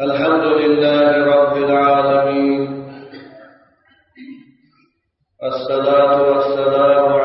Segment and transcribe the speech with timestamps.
[0.00, 2.62] الحمد لله رب العالمين.
[5.42, 7.17] الصلاة والسلام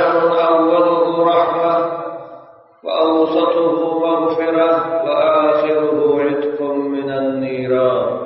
[0.00, 1.76] وهو شهر أوله رحمة
[2.84, 8.20] وأوسطه مغفرة وآخره عتق من النيران.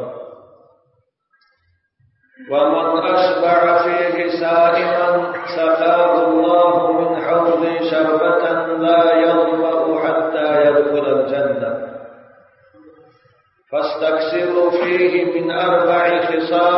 [2.50, 8.44] ومن أشبع فيه سائما سقاه الله من حوض شربة
[8.76, 11.72] لا يظمأ حتى يدخل الجنة.
[13.72, 16.74] فاستكثروا فيه من أربع خصال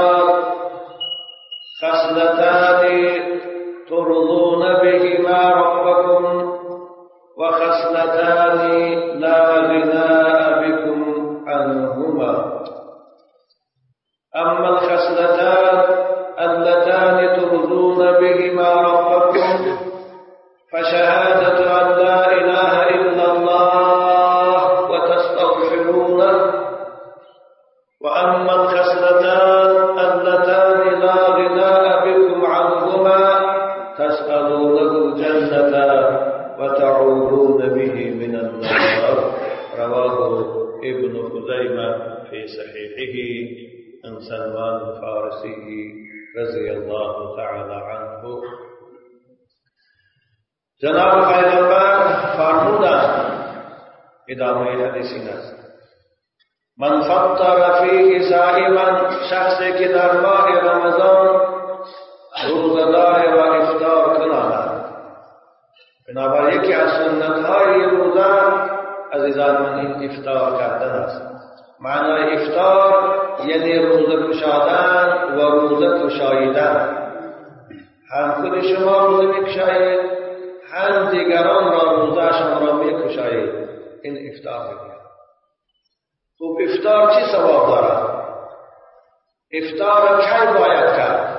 [89.52, 91.36] افطار کی باید کرد.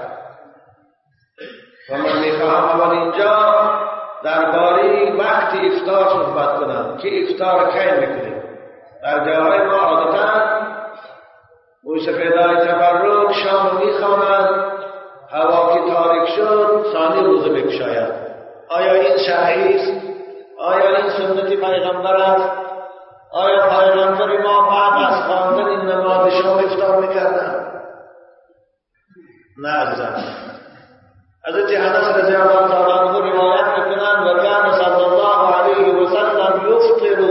[1.89, 3.53] و من می‌خواهم اول اینجا
[4.23, 8.43] درباره وقت افطار صحبت کنم که افطار کی می‌کنیم.
[9.03, 10.41] در جاهای ما عادتا
[11.83, 14.49] موی سفیدای تبرک شام می‌خوانند
[15.31, 18.13] هوا که تاریک شد ثانی روزه بکشاید.
[18.69, 20.07] آیا این شرعی است؟
[20.59, 22.49] آیا این سنت پیغمبر است؟
[23.31, 27.56] آیا پیغمبر ما بعد از خواندن این نماز شام افطار می‌کردن؟
[29.65, 30.23] عزیزان
[31.47, 36.61] حضرت انس رضی الله تعالی عنه روایت میکنند و کان صلی الله علیه و سلم
[36.71, 37.21] یفطر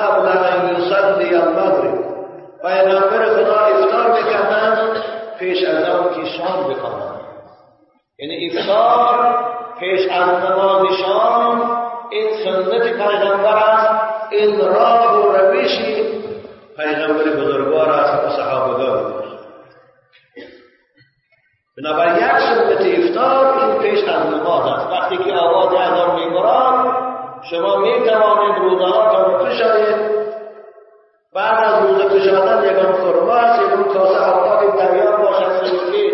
[0.00, 2.08] قبل أن یصلی المغرب.
[2.62, 5.02] پیغمبر خدا إفطار میکردند
[5.38, 7.20] پیش از آن که شام بخوانند
[8.18, 9.36] یعنی إفطار
[9.80, 11.78] پیش از نماز شام
[12.10, 13.88] این سنت پیغمبر است
[14.30, 16.04] این راه و روشی
[16.76, 18.27] پیغمبر بزرگوار است
[21.82, 24.86] بنابر یک سنت افطار این پیش از نماز است.
[24.92, 26.96] وقتی که آواز اذان می‌برد
[27.50, 30.18] شما می توانید روزهاتان کشایید
[31.34, 33.62] بعد از روزه کشادن یکان خرما است.
[33.62, 36.08] یکان کاسه آباد دریا باشد سلوکی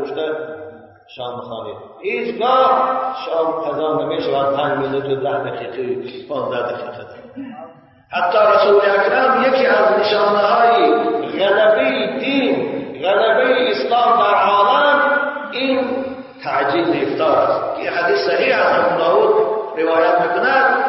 [0.00, 0.14] پشت
[1.16, 7.20] شام خانه هیچگاه شام خزان نمیشه و پنج مینوت و ده دقیقه پانزده دقیقه.
[8.12, 10.92] حتی رسول اکرم یکی از نشانه های
[11.38, 15.20] غلبه دین غلبه اسلام در عالم
[15.52, 16.04] این
[16.44, 19.34] تعجیل افطار است که حدیث صحیح از أبو داود
[19.78, 20.84] روایت میکند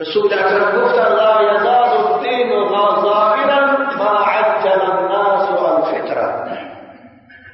[0.00, 2.68] رسول اکرم گفتن لا یزال الدین
[3.02, 3.66] ظاهرا
[3.98, 6.48] ما عجل الناس الفطره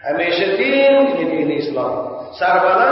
[0.08, 2.14] همیشه دین دین اسلام.
[2.40, 2.84] سربلند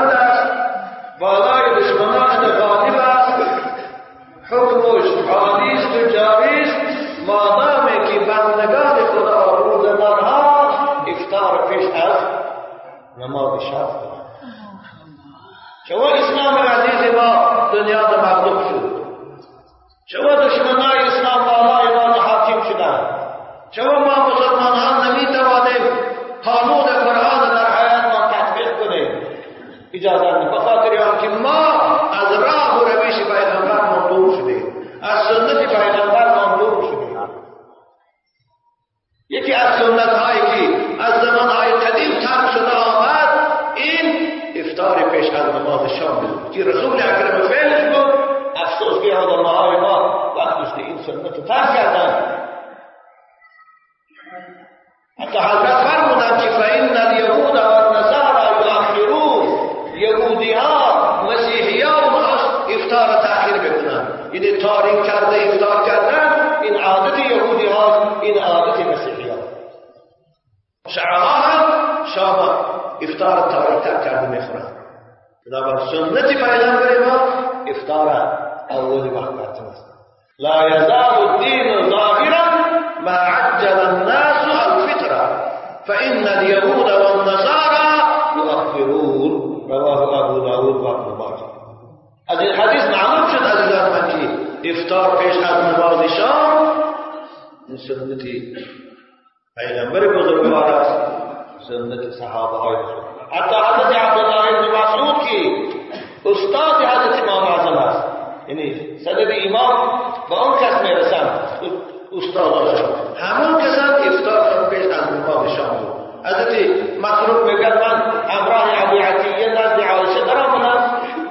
[116.35, 116.71] حضرت
[117.01, 120.85] مسعود میگن من همراه ابو عطیه نزد عایشه درآمدم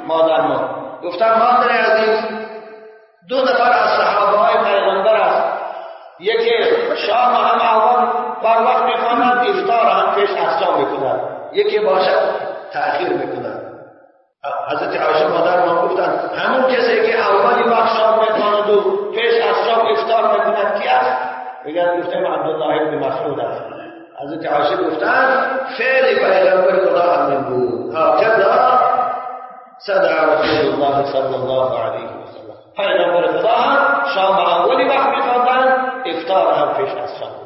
[0.07, 0.69] مادر ما
[1.03, 2.19] گفتم مادر عزیز
[3.29, 5.61] دو نفر از صحابه های پیغمبر است.
[6.19, 6.51] یکی
[6.95, 8.05] شام هم اول
[8.43, 11.19] بر وقت می‌خوانند افطار هم پیش از شام می‌کنند
[11.53, 12.29] یکی باشد
[12.73, 13.61] تأخیر می‌کنند
[14.69, 19.55] حضرت عایشه مادر ما گفتند همون کسی که اولی وقت شام می‌خواند و پیش از
[19.67, 21.17] شام افطار می‌کند کی است؟
[21.65, 23.70] میگن گفتیم عبدالله بن مسعود است.
[24.23, 28.79] حضرت عایشه گفتند فعل پیغمبر خدا همین بود هکذا
[29.77, 36.73] صدع رسول الله صلی الله علیه وسلم پیغمبر خدا شام اولی وقت میخواندن افطار هم
[36.73, 37.41] پیش از شام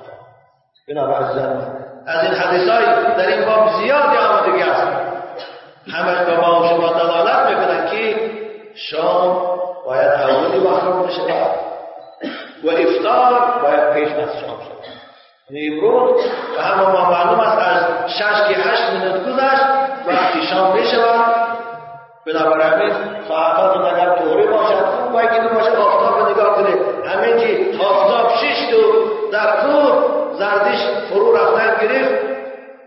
[0.87, 1.61] بنابراین
[2.07, 2.85] از این حدیث های
[3.17, 4.87] در این باب زیادی آمدگی است
[5.93, 8.31] همه به ما و شما دلالت میکنن که
[8.75, 9.41] شام
[9.85, 11.51] باید اولی وقت رو شود
[12.63, 14.74] و افطار باید پیش از شام یعنی
[15.49, 16.25] امروز
[16.57, 19.63] و همه ما معلوم است از شش که هشت منت گذشت
[20.07, 21.35] وقتی شام می‌شود
[22.25, 22.93] بنابراین
[23.27, 26.77] ساعتات اگر طوری باشد خوب باید که باشد آفتاب نگاه کنه.
[27.05, 28.81] همین که آفتاب شش تو
[29.31, 29.93] در کور
[30.39, 32.25] زردش فرو رفتن گرفت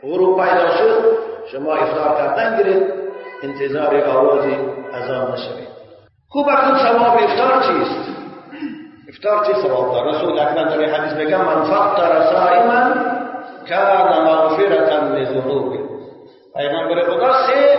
[0.02, 1.18] غروب پیدا شد
[1.52, 2.92] شما افطار کردن گرفت
[3.42, 4.44] انتظار آواز
[4.94, 5.68] اذان نشوید
[6.28, 8.17] خوب اکنون ثواب افطار چیست؟
[9.18, 12.94] افطار چی ثواب دار رسول اکرم در حدیث میگه من فطر صائما
[13.68, 15.78] کان مغفرة لذنوبه
[16.56, 17.78] پیغمبر خدا سه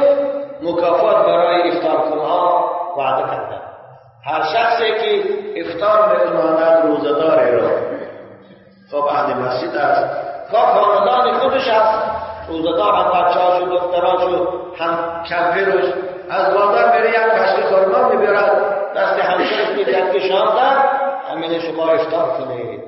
[0.61, 3.55] مکافات برای افطار کنها وعده کرده.
[4.25, 5.23] هر شخصی که
[5.61, 7.69] افطار میکناند روزدار را.
[8.91, 10.05] خب اهل مسجد است.
[10.51, 11.99] خب خاندان خودش است.
[12.49, 15.93] روزدار هم بچه‌هاش و دختراش و هم کمپیرش
[16.29, 18.79] از بازار میره یک کشک خورما می‌برد.
[18.95, 20.88] دست همسرش می‌دهد که شام در
[21.29, 22.79] همین شما افطار کنید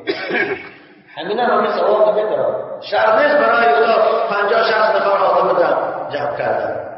[1.17, 6.91] همین هم همین ثواب نمیدارد شرط نیست برای افطار پنجاه شخص نفر آدم جمع کردن.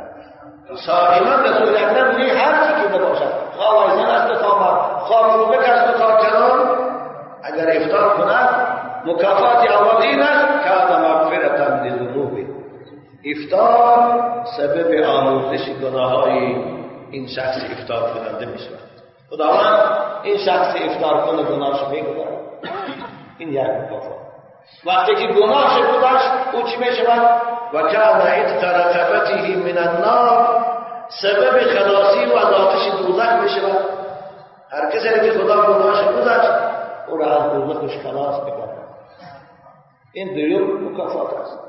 [0.85, 5.88] سائمان رسول اکرم میگه هر چی که باشد خواه زن است خواه خواه رو بکست
[5.88, 6.77] و کنان
[7.43, 8.50] اگر افطار کند
[9.05, 10.67] مکافات اول این است.
[10.67, 12.45] کان مغفرتا لذنوبه
[13.25, 14.21] افطار
[14.57, 16.55] سبب آموزش گناه های
[17.12, 18.92] این شخص افطار کننده می شود
[19.33, 19.79] خداوند
[20.23, 22.39] این شخص افطار کنه گناهش می‌گذارد
[23.37, 24.17] این یک مکافات
[24.85, 27.41] وقتی که گناهش گذشت او چی می شود
[27.73, 30.63] و کان عتق رقبته من النار.
[31.21, 33.77] سبب خلاصی و از آتش دوزخ می شود
[34.71, 36.51] هر کسی که خدا گناهش گذشت
[37.07, 38.73] او را از دوزخش خلاص می‌کنه
[40.13, 41.59] این دیوم مکافات است.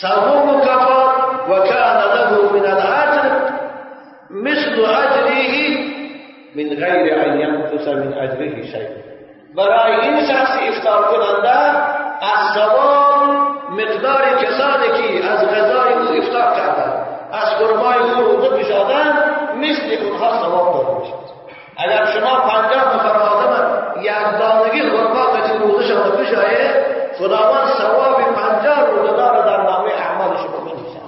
[0.00, 1.14] سوم مکافات
[1.48, 3.50] و کان له من العجر
[4.30, 5.59] مثل اجره
[6.54, 8.88] من غیر ان ینقص من اجره شیء
[9.56, 11.58] برای این شخص افطار کننده
[12.20, 13.10] از ثواب
[13.70, 16.92] مقدار کسانی که از غذای او افطار کردن
[17.32, 19.14] از خرمای او روزه پیشادن
[19.56, 21.30] مثل اونها ثواب داده می‌شد
[21.76, 26.28] اگر شما پنجاه نفر آدم یک دانگی خرما قتی روزه شما پیش
[27.18, 31.00] خداوند ثواب پنجاه روزه دار در نامه اعمال شما بنویسد.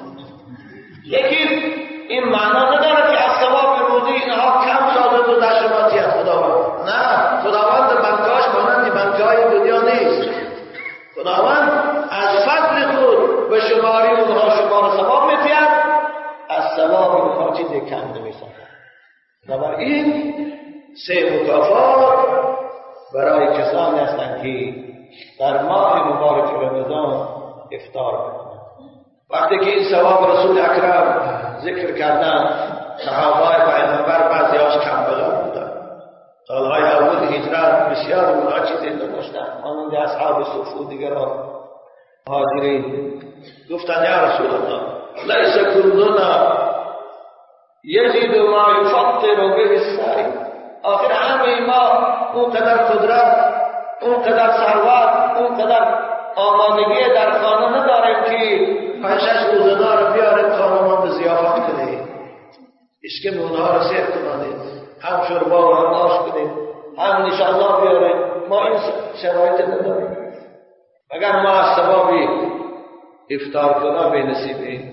[1.04, 1.72] یکی
[2.08, 6.88] این معنا نداره که از ثواب روزی اینها کم سازد و در شما از خداوند
[6.88, 10.28] نه خداوند بنکاش مانند بنکای دنیا نیست
[11.22, 11.70] خداوند
[12.10, 15.68] از فضل خود به شماری اونها شما ثواب میتید
[16.48, 18.52] از ثواب اونها چیزی کم نمی‌سازد
[19.78, 20.34] این
[21.06, 22.18] سه مکافات
[23.14, 24.74] برای کسانی هستند که
[25.40, 27.28] در ماه مبارک رمضان
[27.72, 28.60] افطار بکنند
[29.30, 32.50] وقتی که این ثواب رسول اکرم ذکر کردن
[33.04, 35.31] صحابه پیغمبر بعضیاش کم بلا بودن.
[36.52, 41.14] سالهای اول هجرت بسیار اونا چیزی داشتن مانند اصحاب صفو دیگر
[42.28, 43.12] حاضرین
[43.70, 44.80] گفتن یا رسول الله
[45.26, 46.58] لیس کلنا
[47.84, 50.30] یجد ما یفطر به السائل
[50.82, 51.88] آخر همه ما
[52.34, 53.54] اونقدر قدرت
[54.02, 55.94] اونقدر ثروت اونقدر
[56.36, 62.08] آمادگی در خانه نداریم که پنجش روزدار بیاریم خانمان به زیافت کنیم
[63.04, 66.50] اسکم اونها رو سیر کنیم هم شربا و هم آش کنیم
[66.98, 68.80] هم انشاءالله بیاریم ما این
[69.22, 70.16] شرایط نداریم.
[71.10, 72.28] اگر ما از سبابی
[73.30, 74.92] افتار کنه به نصیبیم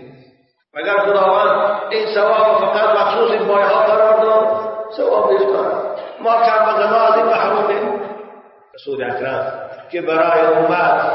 [0.76, 4.48] اگر خداوند این ثواب فقط مخصوص این مایه ها قرار داد؟
[4.98, 8.02] ثواب افتار ما کم بغنا از این محرومیم.
[8.76, 11.12] رسول اکرم که برای امت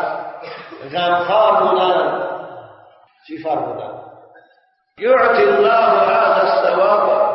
[0.93, 2.23] غمخوار بودن
[3.27, 3.91] چی فرمودن؟
[4.99, 7.34] یعطی الله هذا الثواب.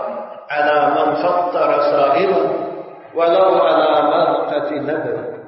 [0.50, 2.70] على من فطر صائما
[3.16, 5.40] ولو على مرقة نبر.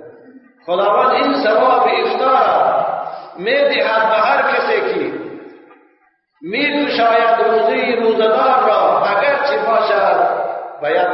[0.66, 2.86] خداوند این ثواب افطار
[3.38, 5.12] میدهد به هر کسی که
[6.42, 10.28] می شاید روزی روزدار را اگر چی باشد
[10.84, 11.08] و یک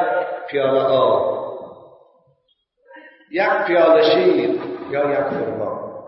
[0.50, 1.38] پیاله آب
[3.32, 6.04] یک پیاله شیر یا یک خرما.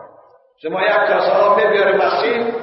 [0.62, 2.54] شما یک کاسه آب میبیاری مسجد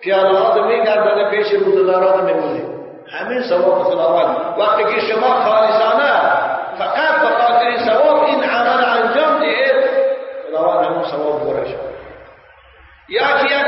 [0.00, 2.69] پیاله ها میگردنه پیش روزداران میمونه.
[3.10, 6.20] همین ثواب خداوند وقتی که شما خالصانه
[6.78, 9.90] فقط به خاطر ثواب این عمل انجام دهید
[10.48, 11.74] خداوند همون ثواب برش
[13.08, 13.66] یا که یک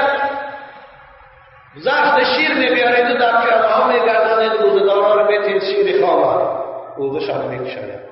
[1.76, 6.62] زخت شیر میبیارید و در پیاله ها میگردنید روزداران رو میتید شیر خواه
[6.96, 8.02] روزشان میکشنید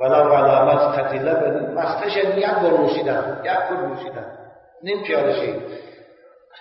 [0.00, 3.42] ولو علامت قتل لبن مستش یک بار نوشیدن.
[3.44, 4.26] یک بار نوشیدن.
[4.82, 5.54] نیم پیاله شیر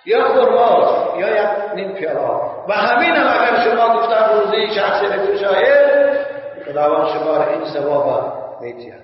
[0.06, 2.20] یا خرماز یا یک نیم پیاله
[2.70, 6.04] و همین هم اگر شما گفتن روزی شخصی بکشاید
[6.68, 9.04] خداوند شما را این ثواب میتید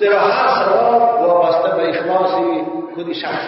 [0.00, 3.44] در هر ثواب وابسته به اخلاصی خودی شخص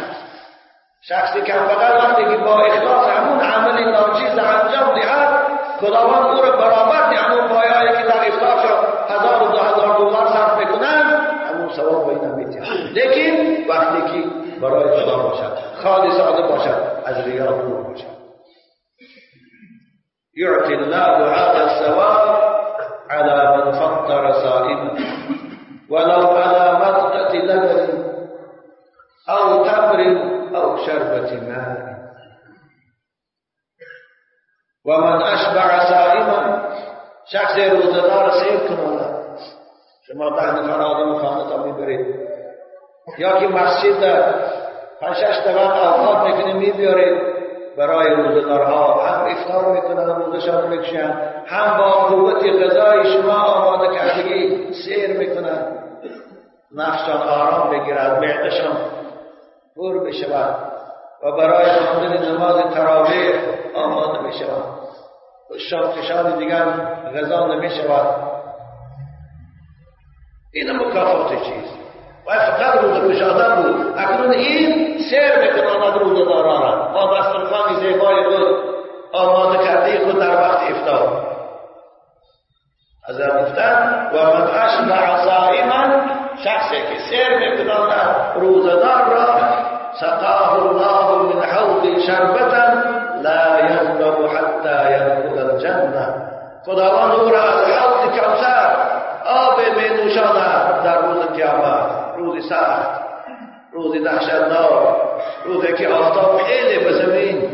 [1.02, 5.40] شخصی که فقط وقتی که با اخلاص همون عمل ناچیز انجام دهد
[5.80, 8.58] خداوند او را برابر همون پایهایی که در افتار
[9.08, 11.20] هزار و دو هزار دلار صرف می‌کنن
[11.50, 14.28] همون ثواب به اینا میتید لیکن وقتی که
[14.60, 15.58] برای خدا باشد.
[15.82, 17.02] خالص ساده باشد.
[17.04, 18.20] از ریا دور باشد.
[20.36, 22.40] يعطي الله هذا الثواب
[23.10, 24.98] على من فطر صائما.
[25.90, 28.04] ولو على مدقة لبن
[29.28, 30.00] أو تمر
[30.56, 31.90] أو شربة ماء.
[34.84, 36.68] ومن أشبع صائما
[37.32, 39.20] شخص روزدار سیر کنه.
[40.06, 42.29] شما آدم خانه تا میبرید.
[43.18, 44.34] یا که مسجد در
[45.00, 47.22] پنج شش طبق اوقات می‌کنه میبیارید
[47.76, 51.12] برای روزدارها هم افطار می‌کنن روزشان می‌کشن
[51.46, 55.80] هم با قوت غذای شما آماده کردگی سیر می‌کنن.
[56.76, 58.76] نفسشان آرام بگیرد معدشان
[59.76, 60.56] پر بشود
[61.22, 63.34] و برای خواندن نماز تراویح
[63.74, 64.64] آماده بشود
[65.70, 66.64] شام کشان دیگر
[67.16, 68.30] غذا نمی‌شود.
[70.52, 71.79] این مکافات چیز
[72.26, 78.56] و فقط روز کشادن بود اکنون این سیر میکناند روز داران با دسترخان زیبای خود
[79.12, 81.30] آماده کرده خود در وقت افتار
[83.08, 86.10] از گفتن و من أشبع صائما
[86.70, 89.26] که سیر میگذارد روزدار را
[90.00, 92.66] سقاه الله من حوض شربتا
[93.22, 96.14] لا يظلم حتى يدخل الجنة.
[96.66, 98.76] خداوند أو را از حوض کوثر
[99.26, 102.09] آب می نوشاند در روز قیامت.
[102.20, 103.00] روز سخت
[103.72, 104.96] روز دهشتناک
[105.44, 107.50] روزی که آفتاب خیلی به زمین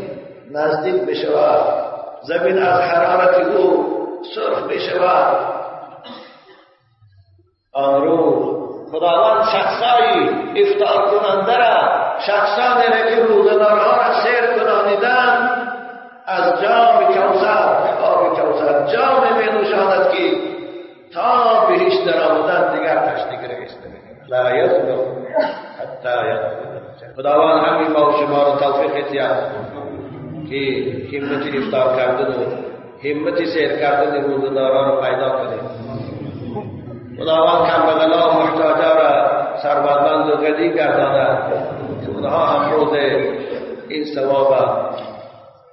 [0.51, 1.87] نزدیک بشود.
[2.23, 3.85] زمین از حرارت او
[4.35, 5.57] سرخ بشود.
[7.73, 8.57] آن روز
[8.91, 15.49] خداوند شخصایی افتار کننده را شخصانی را که روزدارها را سیر کنانیدن
[16.25, 20.37] از جام کوثر آب کوثر جام می نوشاند که
[21.13, 23.59] تا بهش در آمدن دیگر تشنگی را
[24.29, 24.99] لا یظلم
[25.79, 26.77] حتی یظلم
[27.15, 29.19] خداوند همین ما و شما را توفیق دید
[30.49, 32.67] که همت افطار کردن و
[33.03, 35.59] همت سیر کردن روزداران را پیدا کنیم
[37.19, 41.53] خداوند کم بغلا و محتاجا را سربلند و قدی گرداند.
[42.15, 42.93] اونها هم روز
[43.89, 44.55] این ثواب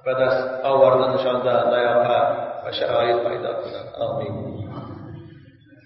[0.05, 1.63] به دست آوردنشان در
[2.65, 3.95] و شرایط پیدا کنند.
[3.99, 4.55] آمین.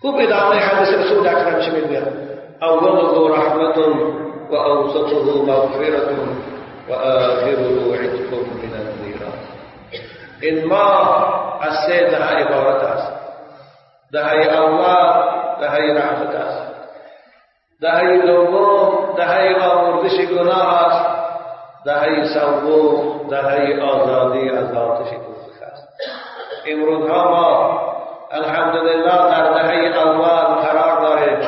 [0.02, 2.04] خوب ادامه حدیث رسول اکرم چه می‌گوید؟
[2.64, 3.78] أوله رحمة
[4.50, 6.10] وأوسطه مغفرة
[6.90, 9.40] وآخره عتق من النيران.
[10.44, 10.86] إن ما
[11.62, 13.20] أسيد هاي بارتا
[14.14, 15.26] دهي الله
[15.62, 16.70] دهي رحمتا
[17.82, 21.20] دهي لغوم دهي غامردش گناه است
[21.86, 25.88] دهی سوگوف دهی آزادی از آتش کفر است
[26.68, 27.80] امروز ها ما
[28.32, 31.40] الحمدلله در دهی اول قرار داریم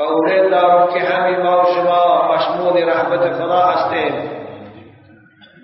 [0.00, 4.30] و امید دارم که همین ما و شما مشمول رحمت خدا هستیم.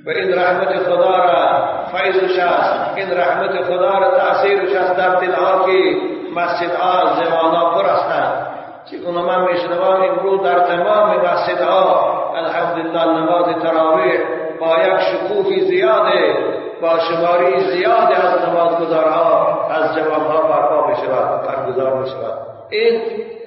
[0.06, 1.58] و این رحمت خدا را
[1.92, 5.96] فیضش است این رحمت خدا را تأثیرش است در دلها که
[6.34, 8.46] مسجدها زمانا پر هستند.
[8.90, 14.20] چگونه من میشنوم؟ امروز در تمام مسجدها الحمدلله نماز تراویح
[14.60, 16.36] با یک شکوفی زیاده
[16.82, 22.38] با شماری زیادی از نمازگزارها از جوانها برپا بشود برگزار بشود
[22.70, 23.00] این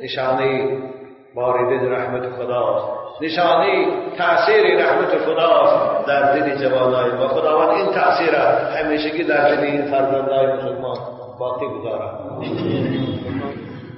[0.04, 0.78] نشانه
[1.36, 2.88] باریدن رحمت خداست.
[3.22, 3.86] نشانه
[4.18, 7.28] تأثیر رحمت خداست در دل جوانای ما.
[7.28, 10.98] خداوند این تأثیر همیشگی در دل این فرزندای مسلمان
[11.40, 12.20] باقی گذارد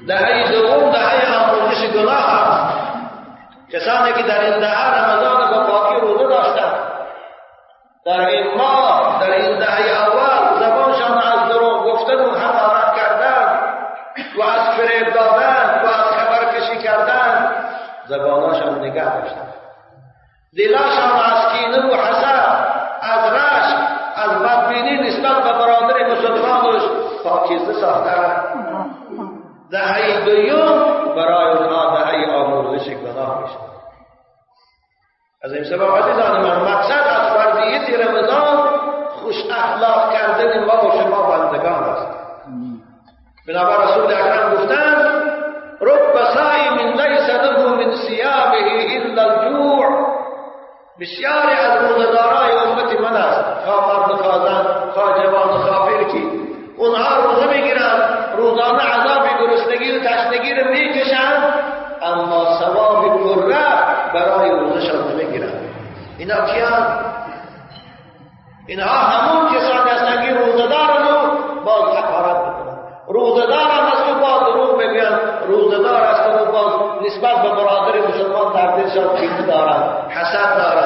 [0.07, 2.77] دهه دوم دهه آموزش گناه است.
[3.71, 6.91] کسانی که در این دهه رمضان با باقی روزه داشتند.
[8.05, 13.59] در این ماه در این دهه اول زبانشان از دروغ گفتن و حقارت کردن
[14.37, 17.51] و از فریب دادن و از خبر کشی کردن
[18.07, 19.47] زبانشان نگه داشتن
[20.57, 23.77] دلاشان از کینه و حسد از رشک
[24.15, 26.81] از بدبینی نسبت به برادر مسلمانش
[27.23, 28.35] پاکیزه ساختن.
[29.71, 33.57] دهه دوم برای اونها دهه آموزش گناه میشه.
[35.43, 38.69] از این سبب عزیزان من مقصد از فرضیت رمضان
[39.07, 42.07] خوش اخلاق کردن ما و شما بندگان است.
[43.47, 44.95] بنابر رسول اکرم گفتن
[45.81, 46.13] رب
[51.01, 53.65] بسیاری از روزدارای امت من است.
[53.65, 56.29] خواه مرد خواه خواه جوان خواه فرکی
[56.77, 57.99] اونها روزه می‌گیرن
[58.37, 61.33] روزانه عذاب گرسنگی و تشنگی رو می‌کشن
[62.01, 63.65] اما ثواب کره
[64.13, 65.53] برای روزشان نمی‌گیرن.
[66.17, 67.05] اینا کیان؟
[68.67, 71.27] اینها همون کسان هستن که روزدارن و
[71.65, 72.77] باز حقارت می‌کنن.
[73.07, 76.73] روزدار هم از او باز دروغ بگن روزدار است و باز
[77.05, 79.83] نسبت به برادر مسلمان در دلشان کینه دارن.
[80.09, 80.80] حسد دارن.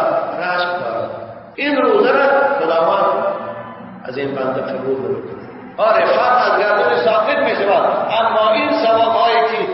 [4.15, 5.45] از این بنده قبول نمیکنه
[5.77, 8.07] آره فرد از گردن ساقط می شود.
[8.11, 9.67] اما این ثواب هایی که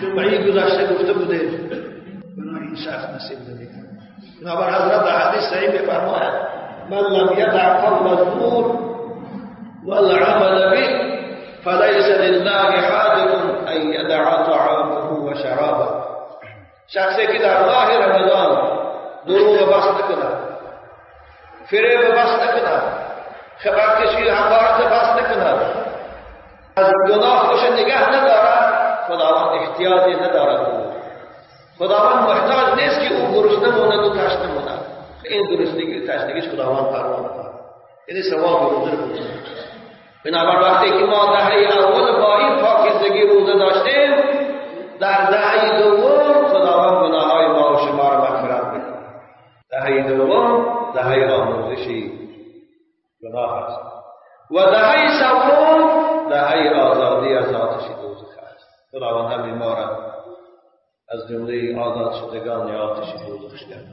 [0.00, 1.38] جمعی گذشته گفته بوده
[2.38, 3.82] برای این شخص نصیب نمیکنه
[4.42, 6.32] بنابر حضرت در حدیث صحیح میفرماید
[6.90, 8.78] من لم یدع قول الزور
[9.86, 11.12] والعمل به
[11.64, 13.32] فليس لله حاجة
[13.68, 15.88] أن يدع طعامه وشرابه
[16.88, 18.78] شخصی که در راه رمضان
[19.26, 20.42] دروغ بس نکند
[21.70, 22.42] فریب بس
[23.66, 25.58] نکند خبرکشی حقارت بس نکند.
[26.76, 30.92] از گناه خوش نگه ندارد خداوند احتیاجی ندارد.
[31.78, 34.80] خداوند محتاج نیست که او گرسنه موند و تشنه موند
[35.24, 37.52] این گرسنگی تشنگیش خداوند پروا ندارد
[38.08, 38.88] یعنی ثواب رو
[40.24, 44.12] بنابر وقتی که ما دهه اول با این پاکیزگی روزه داشتیم
[45.00, 49.02] در دهه دوم خداوند گناههای ما و شما را مغفرت می‌کنه
[49.70, 52.21] دهه دوم دهه آموزشی.
[53.22, 53.80] گناه است
[54.50, 58.66] و دهه سوم دهه آزادی از آتش دوزخ است.
[58.92, 60.12] خداوند همین ما را
[61.08, 63.84] از جمله آزاد شدگان آتش دوزخ کرد.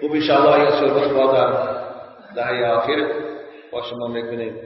[0.00, 1.52] خوب انشاءالله این صحبت با در
[2.34, 3.06] دهه آخر
[3.72, 4.56] با شما میکنیم.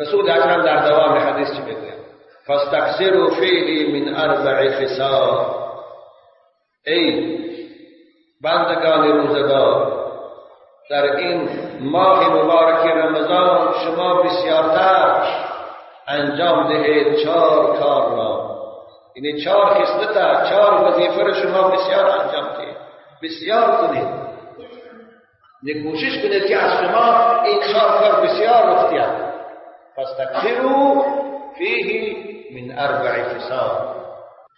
[0.00, 1.98] رسول اکرم در دوام حدیث چی میگوید؟
[2.46, 5.46] فاستکثروا فیه من أربع خصال.
[6.86, 7.38] ای
[8.42, 9.97] بندگان روزگار
[10.90, 11.48] در این
[11.80, 15.22] ماه مبارک رمضان شما بسیارتر
[16.08, 18.58] انجام دهید چهار کار را.
[19.16, 22.76] یعنی چهار خصلت چهار وظیفه را شما بسیار انجام دهید.
[23.22, 24.08] بسیار کنید.
[25.62, 29.28] یعنی کوشش کنید که از شما این چهار کار بسیار اختیار
[29.96, 31.04] فاستکثروا
[31.58, 32.16] فیه
[32.54, 33.98] من اربع خصال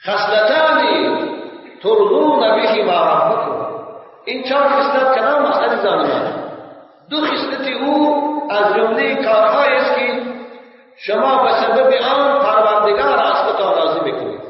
[0.04, 0.78] خصلتان
[1.82, 3.69] ترضون بهما ربكم
[4.24, 6.32] این چهار خصلت کلام مسئله زانمان
[7.10, 10.22] دو خصلت او از جمله کارهایی است که
[10.96, 14.40] شما به سبب آن پروردگار از خود راضی می‌کنید.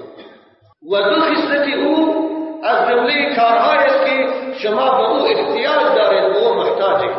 [0.93, 2.21] و دو خصلت او
[2.65, 4.29] از جمله کارهایی است که
[4.59, 7.11] شما به او احتیاج دارید به او محتاجید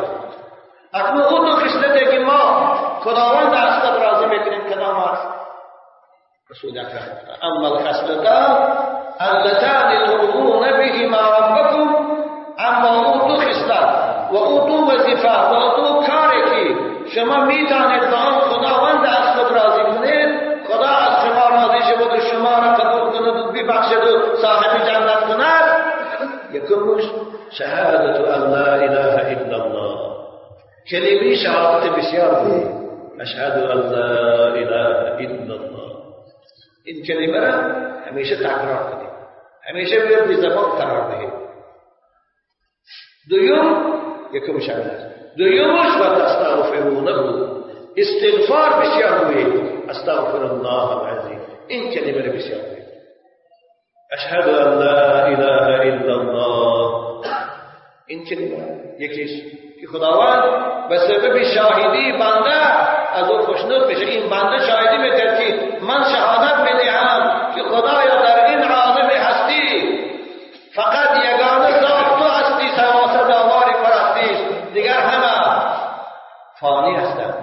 [0.93, 5.27] اکنون او دو خصلتی که ما خداوند از خود راضی می‌کنیم کدام است
[6.51, 8.81] رسول اکرم اما الخصلتان
[9.19, 12.20] اللتان ترضون بهما ربكم
[12.67, 13.89] اما او دو خصلت
[14.31, 16.75] و او دو وظیفه و او دو کاری که
[17.15, 22.19] شما میتانید به آن خداوند از خود راضی کنید خدا از شما راضی شود و
[22.19, 25.81] شما را قبول کند و ببخشد و صاحب جنت کند.
[26.53, 27.03] یکمش
[27.49, 30.11] شهادت ان لا اله الا الله.
[30.91, 32.63] کلمه شهادت بسیار بود
[33.19, 35.91] اشهد ان لا اله الا الله.
[36.85, 37.53] این کلمه را
[38.09, 39.11] همیشه تکرار کنید
[39.69, 41.40] همیشه به زبان قرار دهید
[43.29, 43.93] دویم
[44.33, 47.65] یکم شهادت دویمش و بود
[47.97, 51.39] استغفار بسیار بوید استغفر الله العظیم.
[51.67, 52.85] این کلمه رو بسیار بوید
[54.11, 57.25] اشهد ان لا اله الا الله.
[58.07, 59.31] این کلمه یکیش
[59.81, 60.43] که خداوند
[60.89, 62.55] به سبب شاهدی بنده
[63.13, 64.05] از او خوشنود بشه.
[64.05, 70.01] این بنده شاهدی میتر که من شهادت می‌دهم که خدایا در این عالم هستی
[70.75, 74.37] فقط یگانه ذات تو هستی سواسه داواری پرستی
[74.73, 75.61] دیگر همه
[76.59, 77.33] فانی هستند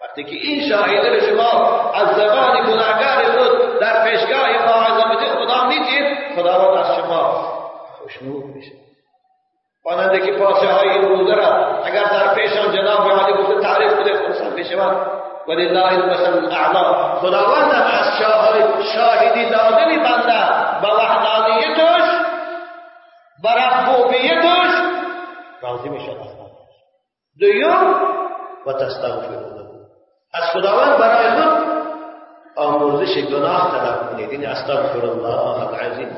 [0.15, 6.35] که این شاهده رو شما از زبان گناهگار خود در پیشگاه با عظمت خدا می‌دید
[6.35, 7.51] خداوند از شما
[8.01, 8.71] خوشنود میشه.
[9.85, 14.17] ماننده که پادشاه های این روزه را اگر در پیشان جناب عالی گفته تعریف بده
[14.17, 14.97] خونسان بشوند
[15.47, 17.15] ولله المثل الاعلا.
[17.19, 18.21] خداوند از
[18.93, 20.41] شاهدی دادن بنده
[20.81, 22.09] به وحدانیتش
[23.43, 24.71] به ربوبیتش
[25.61, 26.17] راضی می‌شد
[27.39, 27.95] دویم
[28.67, 29.60] و تستغفرونه
[30.33, 31.71] از خداوند برای خود
[32.55, 34.29] آموزش گناه طلب کنید.
[34.29, 36.17] این استغفر الله العظیم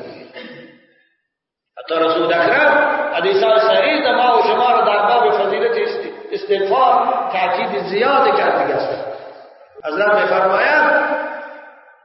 [1.77, 5.89] حتی رسول اکرم حدیثان صحیح ما و شما را در باب فضیلت
[6.31, 9.07] استغفار تاکید زیاد کرده است.
[9.85, 11.15] حضرت میفرمایند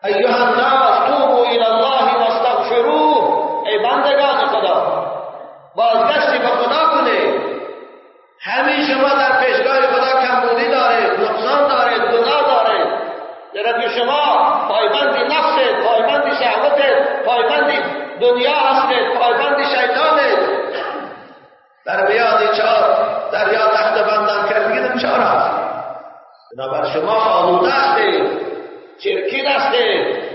[0.05, 3.65] ایها الناس توبوا الى الله واستغفروه.
[3.67, 5.07] ای بندگان خدا
[5.77, 7.49] بازگشتی به خدا کنید.
[8.41, 12.87] همین شما در پیشگاه خدا کمبودی دارید نقصان دارید گناه دارید
[13.65, 14.23] در که شما
[14.69, 17.73] پایبند نفسید پایبند شهوتید پایبند
[18.21, 20.39] دنیا هستید پایبند شیطانید
[21.87, 25.51] در بیاد چهار دریا تحت بندان کردگی چهار هست
[26.57, 28.23] بنابر شما آلوده هستید
[28.99, 30.29] چرکی هستید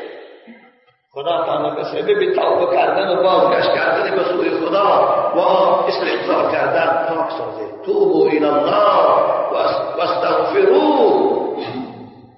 [1.13, 7.05] خدا تعالی به سبب توبه کردن و بازگشت کردن به سوی خدا و استغفار کردن
[7.09, 9.03] پاک سازید توبوا الى الله
[9.51, 9.55] و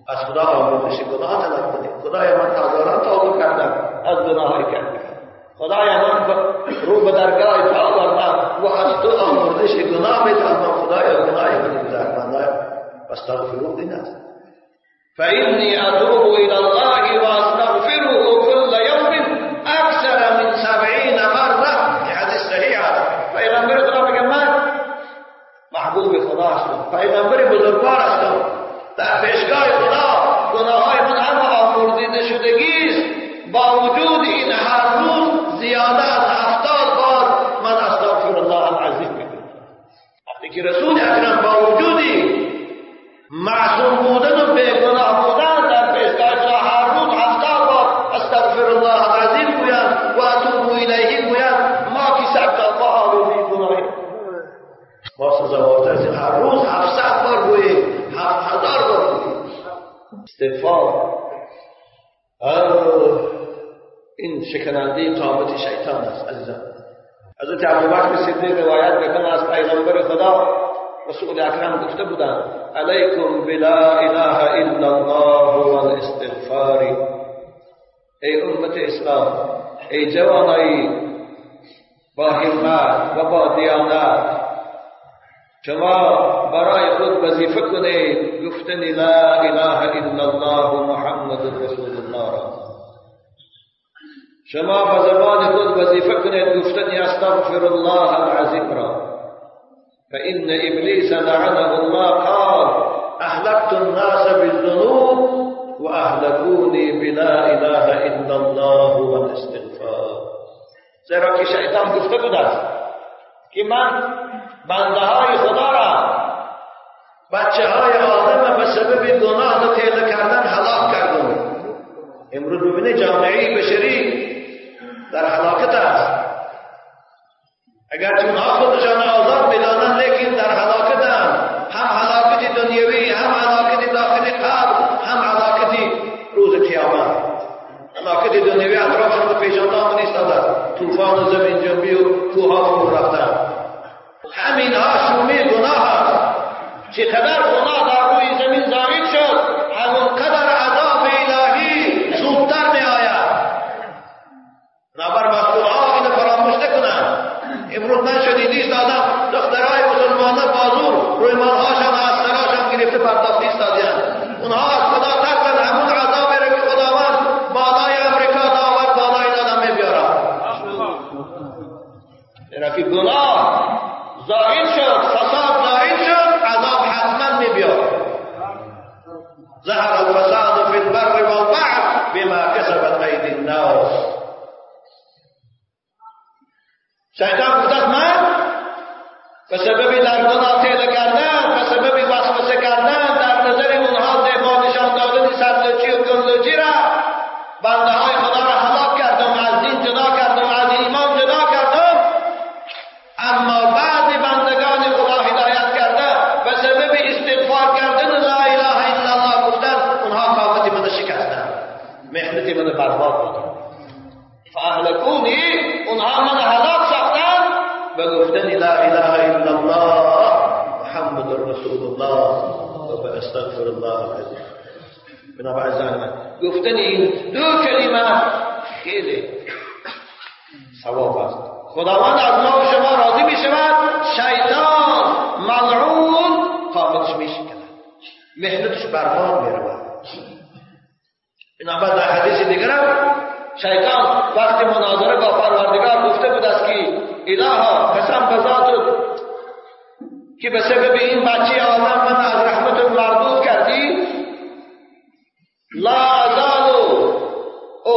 [0.07, 3.73] از خدا آموزش گناه طلب کنید خدای من هزاران توبه کردم
[4.05, 4.99] از گناهی کردم
[5.57, 6.27] خدای من
[6.85, 12.17] رو به درگاه تو آوردم و از تو آموزش گناه میتونم خدای گناه من گذر
[12.17, 12.65] من
[13.09, 14.25] واستغفروه دین است.
[15.17, 19.13] فإني أتوب إلى الله وأستغفره كل يوم
[19.67, 22.03] أكثر من سبعين مرة.
[22.05, 22.81] في حديث صحيح
[23.35, 24.71] پیغمبر خدا میگه من
[25.71, 26.97] محبوب خدا هستم.
[26.97, 28.54] پیغمبر بزرگوار هستم.
[28.97, 30.14] در پیشگاه خدا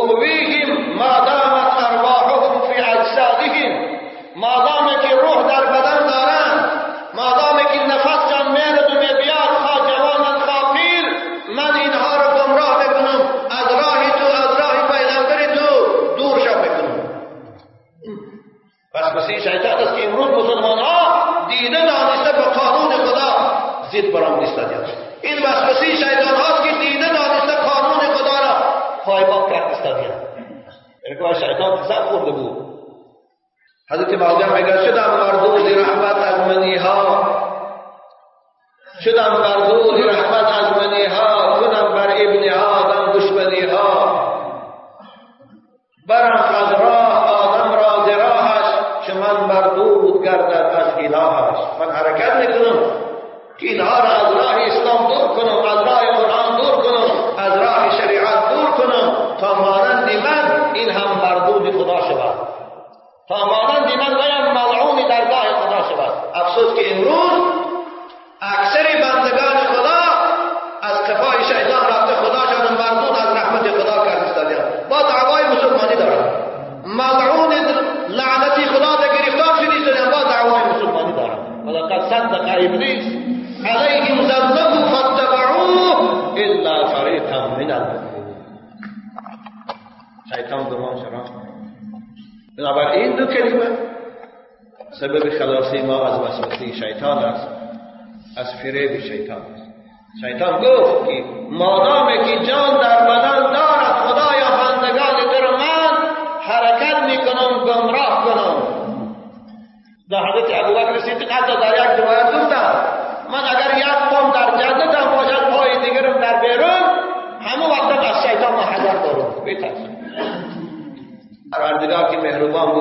[0.09, 0.38] como ve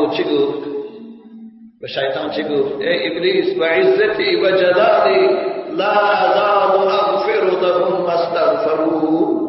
[0.08, 0.68] بود چی گفت
[1.82, 5.30] به شیطان چی گفت ای ابلیس و عزتی و جلالی
[5.78, 9.48] لا ازال اغفر لهم استغفروا.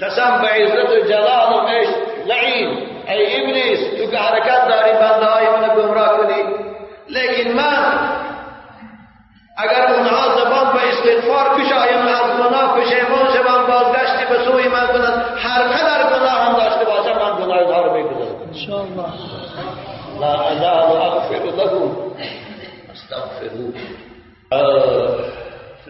[0.00, 1.96] قسم به عزت و جلال و عشق.
[2.26, 6.42] لعین ای ابلیس تو که حرکت داری بنده های من گمراه کنی.
[7.08, 8.10] لیکن من
[9.56, 14.86] اگر اونها زبان به استغفار پیش آیم از گناه پشیمان شوم بازگشتی به سوی من
[14.86, 19.39] کنند هر قدر گناه هم داشته باشم من گناه اونها رو میگذارم
[20.20, 21.90] لا أزال أغفر لهم.
[22.92, 23.70] أستغفروا.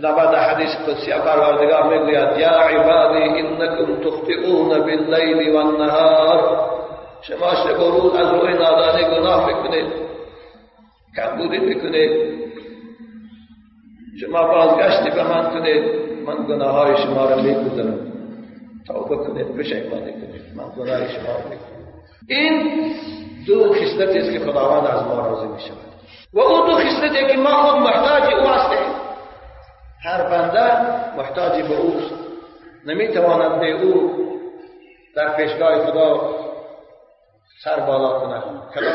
[0.02, 6.70] بعد حدیث قدسی پروردگار میگوید یا عبادی انکم تخطئون باللیل والنهار
[7.22, 9.86] شما شب و روز از روی نادانی گناه میکنید
[11.16, 12.40] کمبودی میکنید
[14.20, 15.84] شما بازگشتی به من کنید
[16.26, 18.12] من گناه های شما را میگذارم
[18.86, 21.80] توبه کنید پشیمانی کنید من گناه شما میکنم
[22.28, 22.92] این
[23.50, 25.90] دو خصلتی است که خداوند از ما راضی می شود
[26.34, 28.94] و او دو خصلتی که ما خود محتاج او هستیم.
[30.04, 30.72] هر بنده
[31.16, 32.14] محتاج به اوست.
[32.86, 34.12] نمی‌تواند به او
[35.16, 36.20] در پیشگاه خدا
[37.64, 38.42] سر بالا کند.
[38.74, 38.94] کلام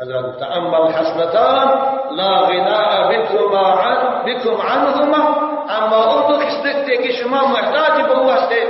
[0.00, 1.68] حضرت تأمل حسنتان
[2.16, 5.54] لا غناء بكما عن بكم عنهما.
[5.70, 8.68] اما او دو خصلتی که شما محتاج به او هستید.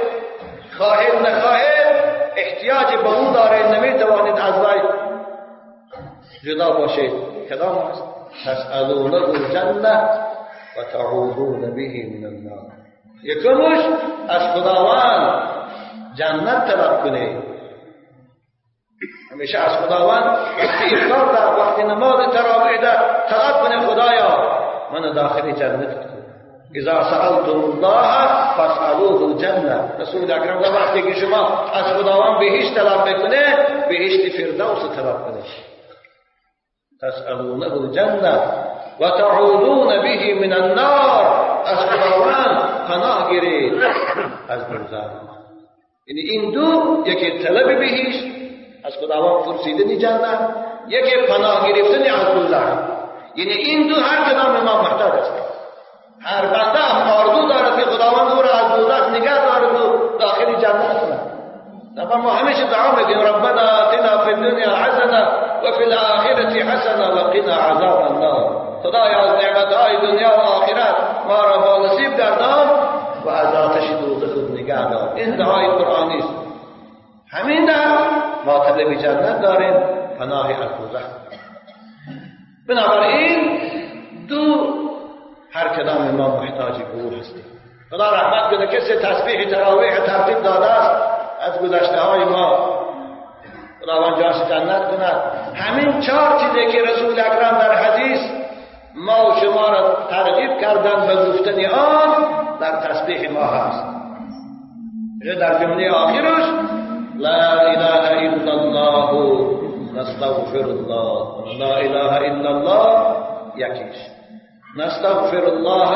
[0.78, 1.93] خواهید نخواهید
[2.36, 4.80] احتیاج به او داره نمی‌توانید از وی
[6.44, 7.12] جدا باشید.
[7.50, 8.02] کدام است؟
[8.46, 10.08] تسألونه الجنه
[10.78, 11.82] و تعودون به
[12.20, 12.72] من النار.
[13.22, 13.84] یکمش
[14.28, 15.42] از خداوند
[16.14, 17.42] جنت طلب کنید.
[19.32, 20.24] همیشه از خداوند
[20.58, 22.96] وقتی در وقتی نماز تراویح در
[23.28, 24.60] طلب کنه خدایا
[24.92, 26.13] من داخل جنت.
[26.74, 33.56] اذا سألتم الله فاسألوه الجنه رسول اکرم وقتی که شما از خداوند بهشت طلب می‌کنه
[33.88, 35.42] بهشت فردوس طلب کنه.
[37.02, 38.38] تسألونه الجنه
[39.00, 41.44] و تعودون به من النار.
[41.66, 43.82] از خداوند پناه گیرید.
[44.48, 45.10] از دوزخ
[46.06, 48.24] یعنی این دو یکی طلب بهشت
[48.84, 50.54] از خداوند پرسیدن جنت.
[50.88, 52.94] یکی پناه گرفتن از دوزخ
[53.36, 55.43] یعنی این دو هر کدام ما محتاج است.
[56.24, 60.54] هر بنده هم آرزو دارد که خداوند او را از دوزخ نگه دارد و داخل
[60.54, 61.34] جنت کند
[61.96, 65.22] نفر ما همیشه دعا میگیم ربنا آتنا فی الدنیا حسنه
[65.64, 68.64] و فی الاخره حسنه و قنا عذاب النار.
[68.82, 70.94] خدایا از نعمتهای دنیا و آخرت
[71.28, 72.68] ما را با نصیب گردان
[73.24, 75.12] و از آتش دوزخ نگه دار.
[75.14, 76.28] این دعای قرآنی است
[77.30, 77.98] همین در
[78.46, 79.74] ما طلب جنت داریم
[80.18, 81.06] پناه از دوزخ.
[82.68, 83.60] بنابراین
[84.28, 84.66] دو
[85.54, 87.44] هر کدام ما محتاج به او هستیم.
[87.90, 91.02] خدا رحمت کنه کسی تسبیح تراویح ترتیب داده است
[91.40, 92.74] از گذشته های ما
[93.82, 95.16] خداوند جاش جنت کند.
[95.54, 98.20] همین چهار چیزی که رسول اکرم در حدیث
[98.94, 102.24] ما و شما را ترغیب کردن به گفتن آن
[102.60, 103.84] در تسبیح ما هست.
[105.40, 106.44] در جمله آخرش
[107.18, 109.44] لا اله الا الله
[109.94, 113.16] نستغفر الله لا اله الا الله
[113.56, 114.13] یکیش.
[114.76, 115.90] نستغفر الله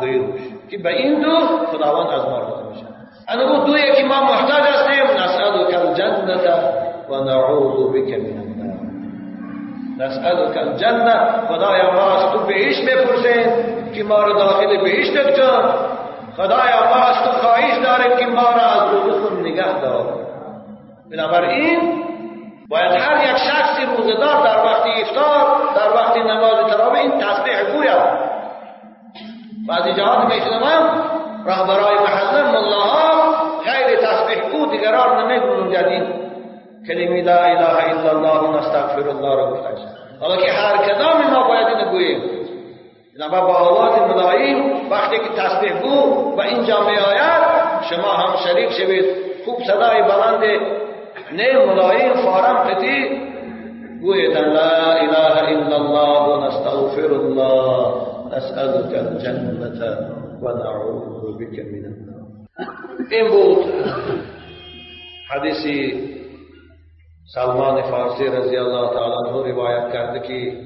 [0.00, 1.36] دویوش که به این دو
[1.72, 2.86] خداوند از ما راضی میشه.
[3.28, 6.50] انا او دو یکی ما محتاج هستیم نسألك الجنة
[7.08, 8.76] و نعوذ بك من النار.
[9.98, 13.46] نسألك الجنة خدایا ما از تو بهش بپرسیم
[13.94, 15.74] که ما رو داخل بهشتت کن
[16.36, 20.22] خدایا ما از تو خواهش داریم که ما را از دوزخ نگه دار.
[21.10, 22.01] بنابراین
[22.70, 28.32] باید هر یک شخصی روزدار در وقت افطار در وقت نماز تراویح این تسبیح گوید
[29.68, 31.02] بعضی جهات میشنوم
[31.46, 33.32] رهبرای محله ملاها
[33.64, 35.86] غیر تسبیح گو دیگران نمی‌گویند.
[35.86, 36.04] این
[36.88, 39.74] کلمه لا اله الا الله نستغفر الله را گفتن
[40.20, 42.22] حالا که هر کدام ما باید اینو گوییم.
[43.18, 47.42] بنابر با آواز ملایم وقتی که تسبیح گو و اینجا می آید
[47.90, 49.04] شما هم شریک شوید.
[49.44, 50.42] خوب صدای بلند
[51.36, 53.08] نه ملایم فارم قطی
[54.02, 58.12] گوید لا إله إلا الله نستغفر الله.
[58.36, 59.80] نسألك الجنة
[60.42, 62.22] ونعوذ بك من النار.
[63.10, 63.64] این بود
[65.30, 66.08] حدیثی
[67.34, 70.56] سلمان فارسی رضی الله تعالی عنه روایت کرده که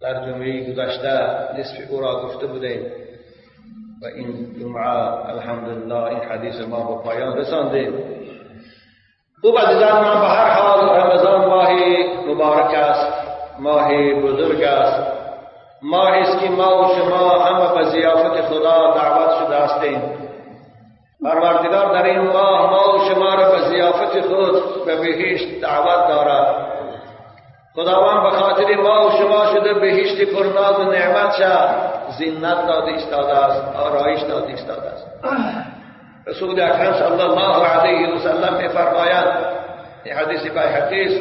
[0.00, 1.18] در جمعه گذشته
[1.58, 2.80] نصف أو را گفته بودیم
[4.02, 7.92] و این جمعة الحمدلله این حدیث ما به پایان رساندیم
[9.40, 11.68] خوب عزیزان من به هر حال رمضان ماه
[12.28, 13.12] مبارک است
[13.58, 15.02] ماه بزرگ است.
[15.82, 20.02] ما است که ما و شما همه به زیافت خدا دعوت شده هستیم.
[21.24, 26.68] پروردگار در این ماه ما و شما را به زیافت خود به بهشت دعوت دارد.
[27.74, 31.68] خداوند به خاطر ما و شما شده بهشت پرناز و نعمت شد.
[32.18, 35.06] زینت داده استاده است آرایش داده استاده است.
[36.28, 39.28] رسول اکرم صلی الله علیه و سلم میفرمایند
[40.04, 41.20] این حدیث حدیث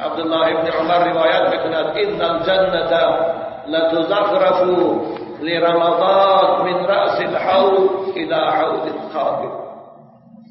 [0.00, 3.04] عبدالله ابن عمر روایت میکند ان الجنه
[3.66, 4.62] لتزخرف
[5.42, 9.48] لرمضان من رأس الحوض إلى حوض القابل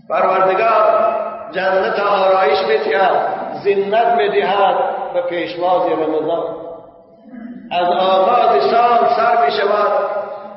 [0.10, 1.16] پروردگار
[1.52, 3.00] جنت آرایش میتید
[3.64, 4.76] زینت میدهد
[5.14, 6.44] به پیشواز رمضان
[7.72, 9.92] از آغاز سال سر می شود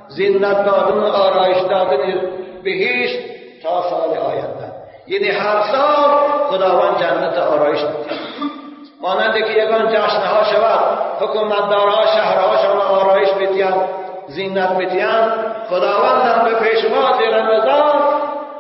[0.09, 3.19] زینت دادن و آرایش دادن بهشت
[3.63, 4.73] تا سال آینده.
[5.07, 6.11] یعنی هر سال
[6.51, 8.17] خداوند جنت آرایش می‌دهد
[9.01, 10.81] مانند که یگان جشنها شود
[11.21, 13.89] حکومتدارها شهرهاشان آرایش میتیند
[14.29, 15.33] زینت میتیند
[15.71, 17.93] خداوند هم به پیشواز رمضان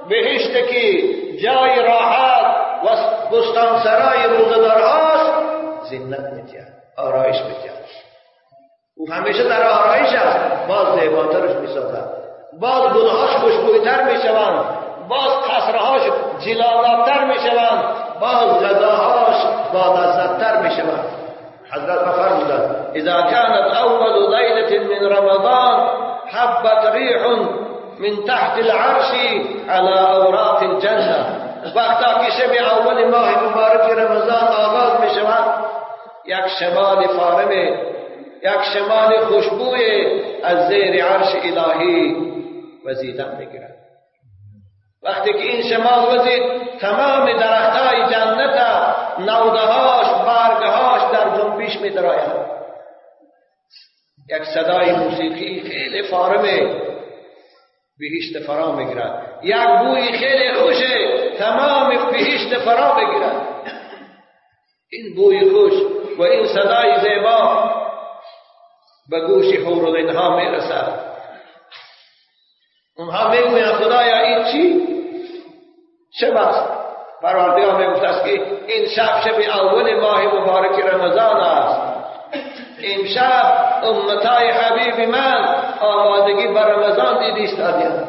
[0.09, 1.03] بهشت که
[1.43, 2.47] جای راحت
[2.85, 2.89] و
[3.37, 5.33] بستان سرای روزدارهاست
[5.91, 7.77] زینت میتیند آرایش میتیند
[8.97, 12.26] او همیشه در آرایش است باز زیباترش می‌سازد.
[12.61, 14.65] باز گلهاش خوشبویتر میشوند.
[15.09, 16.03] باز قصرهاش
[16.41, 17.85] جلالاتتر میشوند.
[18.21, 19.37] باز غذاهاش
[19.73, 21.05] با لذتتر میشوند.
[21.73, 25.89] حضرت فرمودند اذا كانت اول ليلة من رمضان
[26.27, 27.23] حبت ريح
[27.99, 29.13] من تحت العرش
[29.69, 31.27] على أوراق الجنة.
[31.75, 35.65] وقتا که شب اول ماه مبارک رمضان آغاز می شود
[36.25, 37.51] یک شمال فارم
[38.43, 42.36] یک شمال خوشبوی از زیر عرش الهی
[42.87, 43.77] وزیدن می‌گیرد
[45.03, 46.43] وقتی که این شمال وزید
[46.81, 48.61] تمام درختهای جنت
[49.19, 52.47] نودهاش برگهاش در جنبیش می دراید
[54.31, 56.87] یک صدای موسیقی خیلی فارمه.
[57.99, 63.43] بهشت فرا می‌گیرد یک بوی خیلی خوشه تمام بهشت فرا بگیرد
[64.93, 65.73] این بوی خوش
[66.19, 67.71] و این صدای زیبا
[69.11, 71.06] به گوش حورالعینها می‌رسد.
[72.99, 74.87] اونها می‌گویند خدایا این چی؟
[76.21, 76.69] شب است
[77.23, 78.31] پروردگار می‌گفت است که
[78.67, 81.97] این شب شب اول ماه مبارک رمضان است.
[83.17, 88.09] شب امتای حبیب من آمادگی بر رمضان دیدی استادیم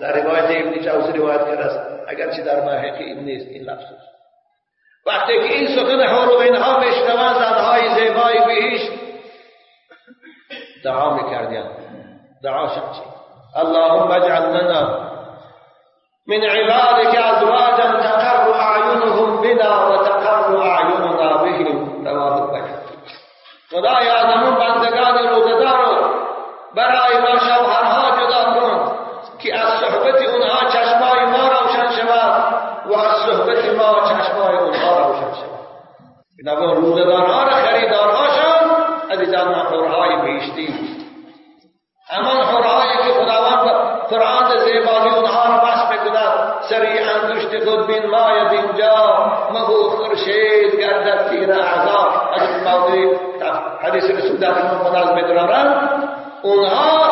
[0.00, 3.84] در روایت ابن جوزی روایت کرده است اگرچه در محقی این نیست این لفظ
[5.06, 8.90] وقتی که این سخن حور اینها میشنوند زنهای زیبای بهشت
[10.84, 11.70] دعا می‌کردند
[12.42, 13.15] دعا چی؟
[13.56, 14.82] اللهم اجعل لنا
[16.28, 22.06] من عبادك أزواجا تقر اعینهم بنا وتقر اعیننا بهم.
[22.06, 22.74] البخاری
[23.70, 26.14] خدایا نمون بندگان روزدار رو
[26.76, 28.92] برای ما شوهرها جدا کن
[29.38, 32.54] که از صحبت اونها چشمای ما روشن شود
[32.86, 35.56] و از صحبت ما چشمای اونها روشن شود.
[36.44, 38.70] بنابراین روزدارها را خریدارهاشان
[39.10, 40.85] عزیزان حورهای بهشتی.
[47.88, 49.12] بن مايا بن جار
[49.54, 52.10] مغو خرشيد قردت فينا عذاب.
[52.32, 53.02] حديث الماضي
[53.82, 55.28] حديث السودان من منازمة
[56.44, 57.05] ونهار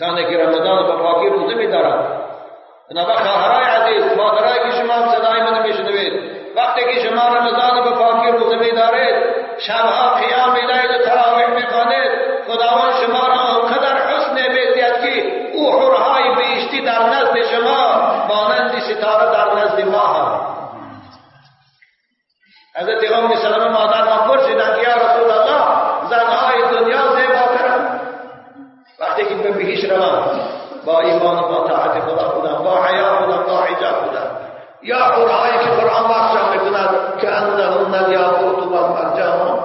[0.00, 2.04] کسانی که رمضان به پاکی روزه میدارند
[2.90, 6.12] بنابراین خواهرای عزیز مادرای که شما هم صدای من میشنوید
[6.56, 9.16] وقتی که شما رمضان به پاکی روزه میدارید
[9.58, 12.10] شبها قیام لیل تراویح می‌خوانید
[12.48, 19.32] خداوند شما را آنقدر حسن می‌دید که او حورهای بهشتی در نزد شما مانند ستاره
[19.32, 20.59] در نزد ماه حضرت
[34.82, 39.60] یا حورهایی که قرآن بخشم می‌کند که انهن الیاقوت و المرجان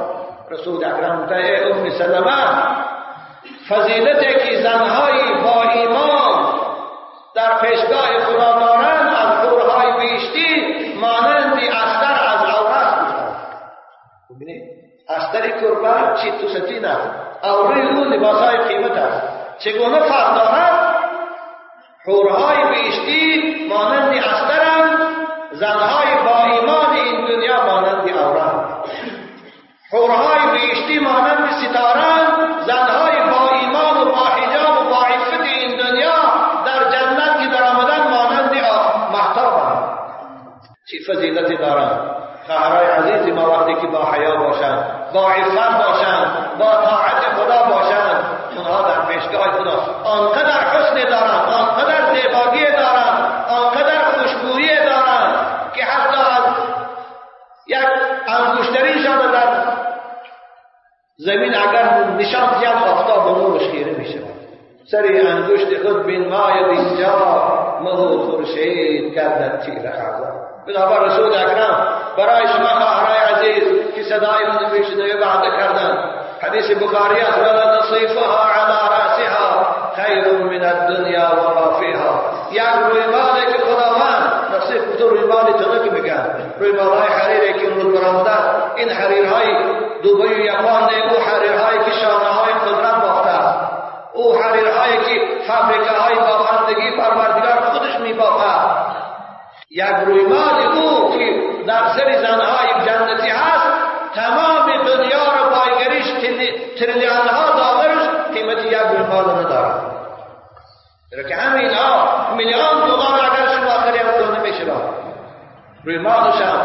[0.52, 2.36] رسول اکرم ای ام سلمه
[3.70, 6.60] فضیلتی که زنهایی با ایمان
[7.36, 12.96] در پیشگاه خدا دارند از حورهای بیشتی مانندی استر از عورت
[14.30, 14.64] ببینید
[15.10, 17.10] استر کربه چی تو ستین است
[17.44, 19.36] اوری او لباسهای قیمت است.
[19.60, 20.96] چگونه فرق دارد
[22.06, 24.65] حورهای بیشتی مانند استرند
[25.60, 27.16] زنهای با ایمان این
[27.66, 28.86] مانند اورند
[29.92, 32.26] حورهای بیشتی مانند ستاران
[32.68, 36.16] زنهای با ایمان و با حجاب و با عفت این دنیا
[36.66, 38.52] در جنت که در آمدن مانند
[39.14, 39.84] محتابند
[40.90, 42.00] چی فضیلتی دارند
[42.48, 48.26] خواهرای عزیزی ما وقتی که با حیا باشند با عفت باشند با طاعت خدا باشند
[48.58, 52.95] اونها در پیشگاه خدا آنقدر حسن دارند آنقدر زیبایی دارند
[61.26, 64.20] زمین اگر نشان زیاد آفتاب نورش خیره میشه
[64.92, 67.16] سری انگشت خود بین ماید اینجا
[67.82, 70.36] مهو خورشید گردد تیر خزان.
[70.68, 73.64] بنابر رسول اکرم برای شما خواهرای عزیز
[73.96, 75.98] که صدای من میشنوی وعده کردن
[76.42, 79.45] حدیث بخاری است ولا نصیفها على رأسها.
[79.96, 82.22] خیر من الدنیا و ما فیها.
[82.52, 86.28] یک روی مالی که خداوند نصیف تو روی مالی تو نگه میگن
[86.60, 88.32] روی مالهای حریری که امروز برآمده
[88.76, 89.48] این حریرهای
[90.04, 93.40] دوبی و یابان او حریرهایی که شانه های قدرت بافته
[94.14, 98.86] او حریرهایی که فابریکه های بافندگی پروردگار خودش میبافد
[99.72, 103.76] یک رویمال او که در سر زنهای جنتی هست
[104.16, 106.06] تمام دنیا رو بایگریش
[106.80, 107.45] تریلیان ها
[109.16, 114.66] یک رویمال ندارد که همین ها میلیون دلار اگر شما خرید تو نمیشه
[115.84, 116.60] رویمالش هم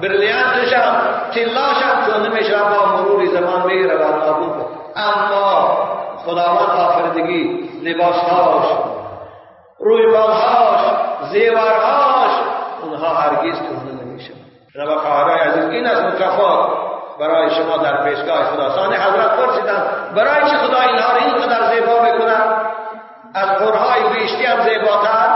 [0.00, 0.94] بریلیانتش هم
[1.34, 5.78] تلاش هم تو نمیشه با مرور زمان میره و نابود اما
[6.24, 8.78] خداوند آفریدگی لباسهاش
[9.78, 10.80] رویمالهاش
[11.32, 12.32] زیورهاش
[12.82, 14.32] اونها هرگز کهنه نمیشه
[14.76, 16.83] و خواهرای عزیز این از مکافات.
[17.20, 19.82] برای شما در پیشگاه خدا حضرت پرسیدن
[20.16, 22.42] برای چه خدا اینها را اینقدر زیبا می‌کنن
[23.34, 25.28] از قرهای بیشتی هم زیباتر؟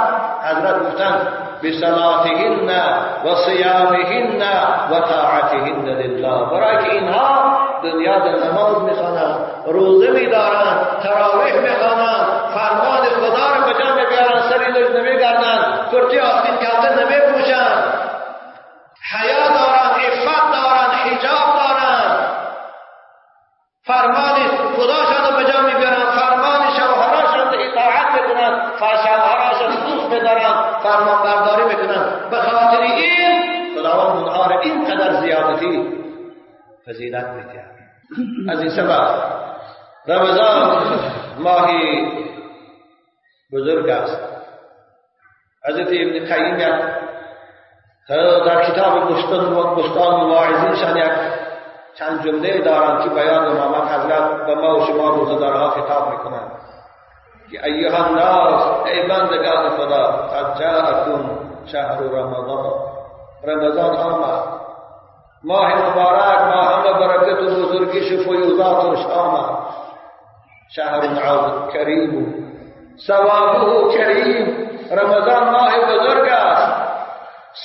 [0.43, 1.29] حضرت گفتن
[1.62, 2.70] بصلاتهن
[3.24, 4.43] و صیامهن
[4.91, 6.51] و طاعتهن لله.
[6.51, 13.85] برای که اینها دنیا در نماز می‌خوانند روزه میدارند تراویح می‌خوانند فرمان خدا را به
[13.85, 17.85] جا میبیارند سری لج نمیگردند کرتی آستین کلته نمیپوشند.
[19.12, 21.57] حیا دارند عفت دارند حجاب
[23.89, 24.34] فرمان
[24.76, 32.30] خداشان را به جا میبیارند فرمان شوهراشان اطاعت می‌کنند شوهراشان دوست میدارند فرمان برداری می‌کنند
[32.30, 35.99] به خاطر این خداوند اونها را اینقدر زیادتی
[36.86, 37.70] فضیلت می‌دهد
[38.49, 39.39] از این سبب
[40.07, 40.99] رمضان
[41.39, 42.12] ماهی
[43.53, 44.20] بزرگ است.
[45.68, 46.59] حضرت ابن قیم
[48.47, 51.12] در کتاب بستان و بستان واعظینشان یک
[51.99, 56.51] چند جمله دارند که بیان امامت حضرت به ما و شما روزدارها خطاب می‌کنند
[57.51, 61.30] که ایها الناس ای بندگان خدا قد جاءکم
[61.66, 62.72] شهر رمضان.
[63.44, 64.42] رمضان آمد
[65.44, 69.59] ماه مبارک ماه برکت و بزرگیش و فیوضاتش آمد
[70.76, 72.34] شهر عظیم کریم.
[73.07, 74.68] ثوابه کریم.
[74.90, 76.88] رمضان ماه بزرگ است.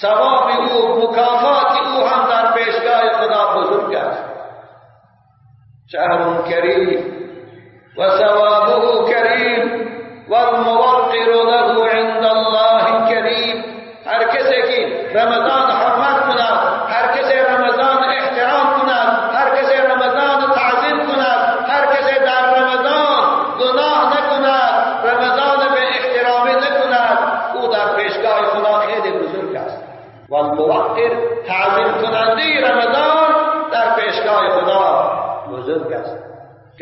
[0.02, 1.73] ثواب او مکافات
[3.98, 4.34] وبركاته
[5.88, 6.90] شهر كريم
[7.98, 8.63] وثواب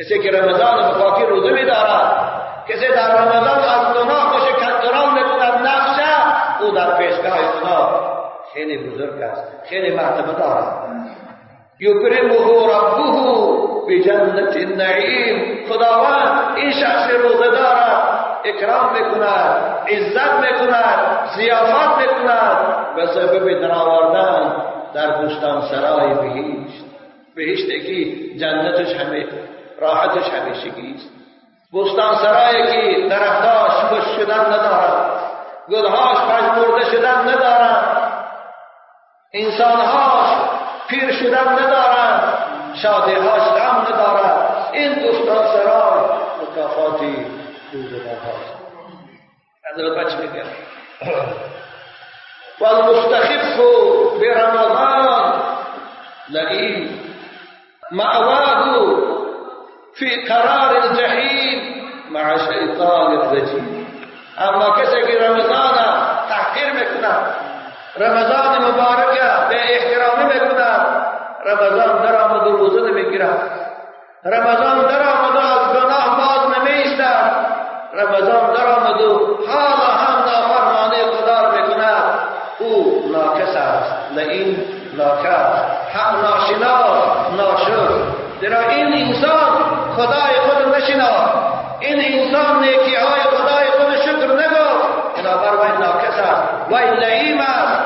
[0.02, 2.32] کسی که رمضان مفاکی روزه می دارد
[2.70, 8.02] کسی در رمضان از گناه و کنترل نکند نقشه او در پیشگاه خدا
[8.54, 10.74] خیلی بزرگ است خیلی مرتبه دارد.
[11.80, 12.36] یکرمه
[12.66, 13.12] ربه
[13.88, 15.66] به جنت النعیم.
[15.70, 18.02] خداوند این شخص روزه دارد
[18.46, 19.56] اکرام می‌کند
[19.88, 22.58] عزت می‌کند زیافت می‌کند.
[22.96, 24.54] به سبب درآوردن
[24.94, 26.86] در بستان سرای بهشت
[27.36, 29.26] بهشتی که جنتش همه
[29.82, 31.10] راحتش همیشگی است.
[31.74, 35.22] بستان سرایی که درختاش خوش شدن ندارد.
[35.70, 37.98] گلهاش پژمرده شدن ندارد.
[39.34, 40.38] انسانهاش
[40.88, 42.38] پیر شدن ندارد.
[42.74, 44.70] شادیهاش غم ندارد.
[44.74, 46.02] این بستان سرای
[46.42, 47.26] مکافاتی
[47.74, 48.62] روزگارهاست
[49.74, 50.50] حضرت بچه میگم
[52.62, 53.60] والمستخف
[54.22, 55.42] برمضان
[56.30, 57.00] لئیم
[57.92, 58.66] مأواه
[59.94, 61.62] في قرار الجحیم
[62.12, 63.88] مع شیطان الرجیم
[64.38, 65.76] اما کسی که رمضان
[66.30, 67.36] تحقیر میکند
[67.98, 69.20] رمضان مبارک
[69.50, 70.86] به احترامی میکند
[71.46, 72.72] رمضان در آمد و
[74.26, 77.52] رمضان در آمد از گناه باز نمیستد
[77.94, 79.02] رمضان در آمد
[79.48, 82.04] حالا هم نافرمانی خدا میکند.
[82.60, 83.94] أو ناکس است.
[84.16, 84.66] لئین
[84.98, 85.56] ناکس
[85.94, 86.78] حق ناشنا
[87.38, 87.90] ناشر.
[88.42, 88.81] در این
[89.96, 96.72] خدای خود نشنا این انسان نیکی های خدای خود شکر نگفت بنابر وی ناکس است
[96.72, 97.82] وی لئیم است.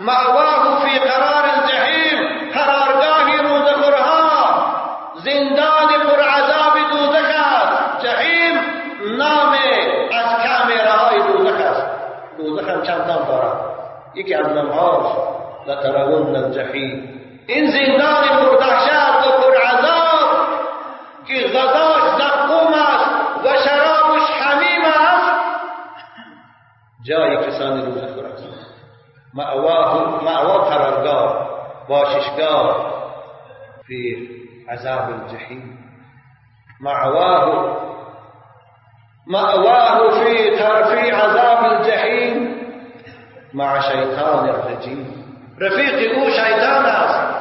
[0.00, 2.50] معواه فی قرار الجحیم.
[2.54, 4.66] قرارگاه روزخورها
[5.24, 8.06] زندان پر عذاب دوزخ است.
[8.06, 8.58] جحیم
[9.18, 9.52] نام
[10.12, 11.86] از کامره های دوزخ است.
[12.38, 13.56] دوزخ هم چند نام دارد
[14.14, 15.12] یکی از نامهاش
[15.66, 17.20] لترون الجحیم.
[29.36, 31.48] مأواه مأوا قرارگاه
[31.88, 32.92] باششگاه
[33.86, 34.28] في
[34.68, 35.78] عذاب الجحيم
[36.80, 37.76] مأواه
[39.26, 42.56] مأواه في في عذاب الجحيم
[43.54, 45.26] مع شيطان الرجيم
[45.60, 47.36] رفيق أو شيطان است.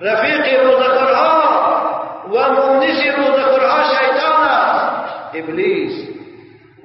[0.00, 1.42] رفیق روزخورها
[2.30, 5.34] و مونس روزخورها شیطان است.
[5.34, 6.08] ابلیس.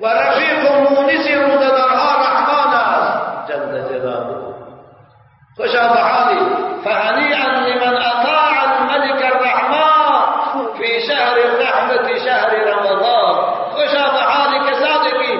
[0.01, 1.27] و رفیق مونس
[5.57, 6.39] خوشا بحالی
[6.83, 9.93] فهنيئا لمن أطاع الملك الرحمن
[10.77, 13.53] في شهر الرحمة شهر رمضان.
[14.13, 15.39] بحالی کسانی که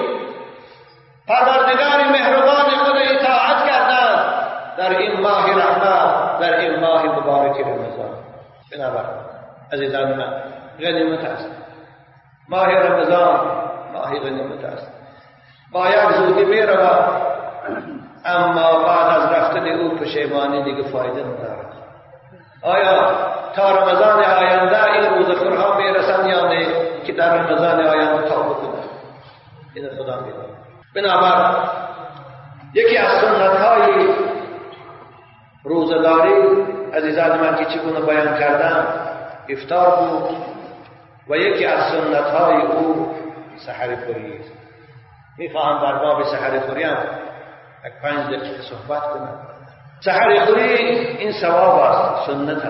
[1.28, 4.44] پروردگار مهربان خود اطاعت کردند
[4.78, 8.14] در این ماه رحمت در این ماه مبارک رمضان.
[8.72, 9.04] بنابر
[9.72, 10.42] عزیزان من
[10.80, 11.50] غنیمت است.
[12.48, 13.40] ماه رمضان
[13.92, 14.92] ماه غنیمت است.
[15.72, 16.62] با یک زودی می
[18.24, 21.72] اما بعد از رفتن او پشیمانی دیگه فایده ندارد.
[22.62, 23.12] آیا
[23.56, 26.66] تا رمضان آینده این روزخورها می‌رسن یا نه؟
[27.06, 28.88] که در رمضان آینده توبه کنند
[29.74, 30.54] این خدا می‌داند.
[30.94, 31.68] بنابر
[32.74, 34.08] یکی از سنت های
[35.64, 36.32] روزداری
[36.94, 38.86] عزیزان من که چگونه بیان کردم
[39.48, 40.36] افتار بود
[41.28, 43.14] و یکی از سنت های او
[43.66, 44.40] سحر خوری
[45.38, 46.96] می‌خواهم در باب سحر خوری هم
[48.02, 49.38] پنج دقیقه صحبت کنم.
[50.04, 52.62] سحر خوری این ثواب سنت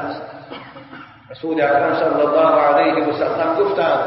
[1.31, 4.01] رسول اکرم صلی الله علیه و سلم گفتند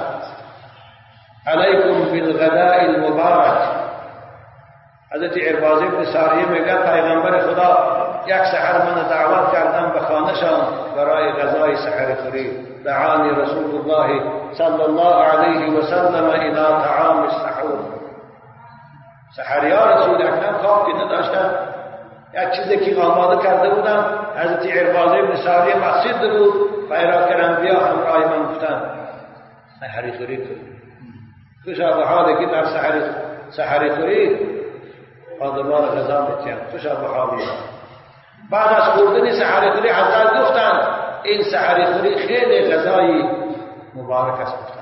[1.48, 3.58] علیکم بالغداء المبارک.
[5.12, 7.98] حضرت عرباز ابن ساریه میگه پیغمبر خدا
[8.28, 10.60] یک سحر من دعوت کردم به خانهشان
[10.96, 12.52] برای غذای سحر خوری
[12.86, 14.22] دعانی رسول الله
[14.54, 17.97] صلی الله علیه و سلم إلى طعام السحور.
[19.38, 21.52] سحریا رسول اکرم خواب که نداشتن.
[22.34, 26.68] یک چیزی که آماده کرده بودن حضرت عرباز ابن ساریه مسجد بود.
[26.90, 28.82] پیراکر انبیا همراه من گفتن
[29.80, 30.78] سحر خوری کنید
[31.64, 33.02] خوشا به حالی که در سحر
[33.50, 34.40] سحر خوری
[35.42, 37.44] آدمان غذا میتیم خوشا به حالی
[38.52, 40.80] بعد از خوردن سحر خوری حضرت گفتن
[41.24, 43.24] این سحر خوری خیلی غذای
[43.96, 44.77] مبارک است.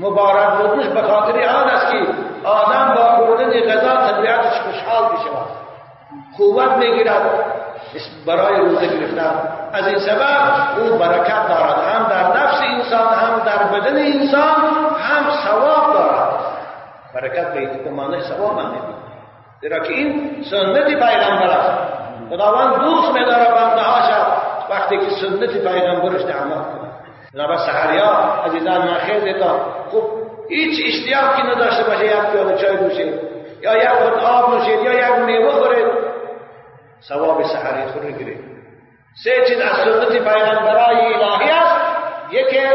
[0.00, 1.98] مبارک بودنش به خاطر آن است که
[2.44, 5.48] آدم با خوردن غذا طبیعتش خوشحال بشود
[6.38, 7.22] قوت می‌گیرد.
[8.26, 9.30] برای روزه گرفتن.
[9.72, 10.22] از این سبب
[10.78, 11.78] او برکت دارد.
[11.78, 14.56] هم در نفس انسان هم در بدن انسان
[15.00, 16.30] هم ثواب دارد.
[17.14, 18.70] برکت به این معنی ثواب من
[19.60, 21.70] زیرا که این سنت پیغمبر است.
[22.30, 24.26] خداوند دوست میداره بنده هاشا
[24.70, 26.77] وقتی که سنت پیغمبرش عمل
[27.34, 28.10] بنابر سحریا
[28.44, 29.60] عزیزان من خیلی تا
[29.90, 30.04] خوب
[30.48, 33.14] هیچ اشتیاقی نداشته باشه یک پیاله چای نوشید
[33.62, 35.86] یا یک خود آب نوشید یا یک میوه خورید
[37.08, 38.40] ثواب سحری خور گیرید.
[39.24, 41.76] سه چیز از سنت پیغمبرای الهی است.
[42.30, 42.66] یکی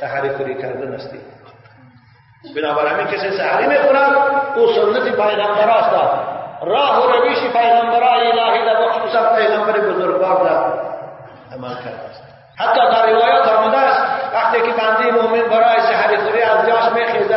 [0.00, 1.14] سحری خوری کردن است
[2.56, 4.12] بنابر همین کسی سحری می‌خورد
[4.56, 5.90] او سنت پیغمبر است.
[6.62, 10.82] راه و رویش پیغمبرای الهی در خصوصا پیغمبر بزرگوار در
[11.56, 12.31] عمل کرده است.
[12.58, 14.02] حتی در روایات آمده است
[14.34, 17.28] وقتی که بنده مؤمن برای سحر خوری از جاش میخیزه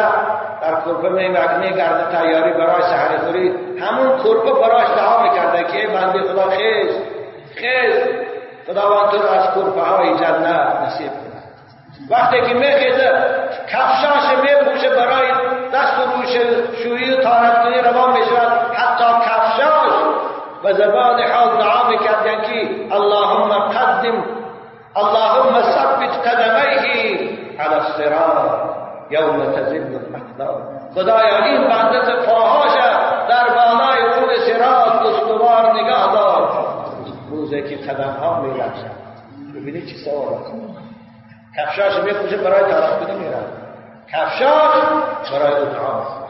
[0.61, 3.49] در کرپه میگرده تیاری برای سحر خوری
[3.79, 6.95] همون کرپه براش دعا می‌کرده که بنده خدا خیز
[7.55, 7.95] خیز
[8.67, 11.35] خداوند تو از کرپه های جنت نصیب کنه
[12.09, 13.11] وقتی که میخیزه
[13.67, 15.31] کفشاش میپوشه برای
[15.73, 16.37] دست و روش
[16.83, 18.75] شویی و تارت کنی روان می‌شود.
[18.75, 19.93] حتی کفشاش
[20.63, 24.23] و زبان حال دعا می‌کردن که اللهم قدم
[24.97, 27.29] اللهم ثبت قدميه
[27.59, 28.75] على الصراط
[29.09, 30.61] یوم تزل الاقدام
[30.95, 32.73] خدایا این بنده پاهاش
[33.29, 36.65] در بالای رود صراط استوار نگاه دار.
[37.29, 38.61] روزه که قدم ها می
[39.55, 40.37] ببینید چی سوال
[41.57, 43.45] کفشاش میپوشه برای کنی میرن
[44.11, 44.83] کفشاش
[45.31, 46.25] برای دعا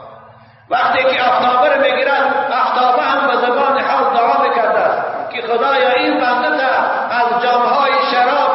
[0.70, 5.30] وقتی که افتابه رو می‌گیرد افتابه هم به زبان حال دعا می‌کرده است.
[5.30, 6.64] که خدایا این بنده
[7.10, 8.45] از جامهای شرابی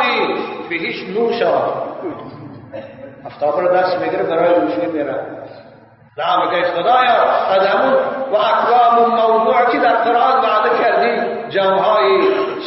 [0.71, 1.73] به هیچ نوشا
[3.25, 5.15] افتابه رو دست می‌گیره برای نوشی میره
[6.17, 7.93] دعا میگه خدایا از همون
[8.31, 12.21] و اقوام موضوع که در قرآن وعده کردی جامهای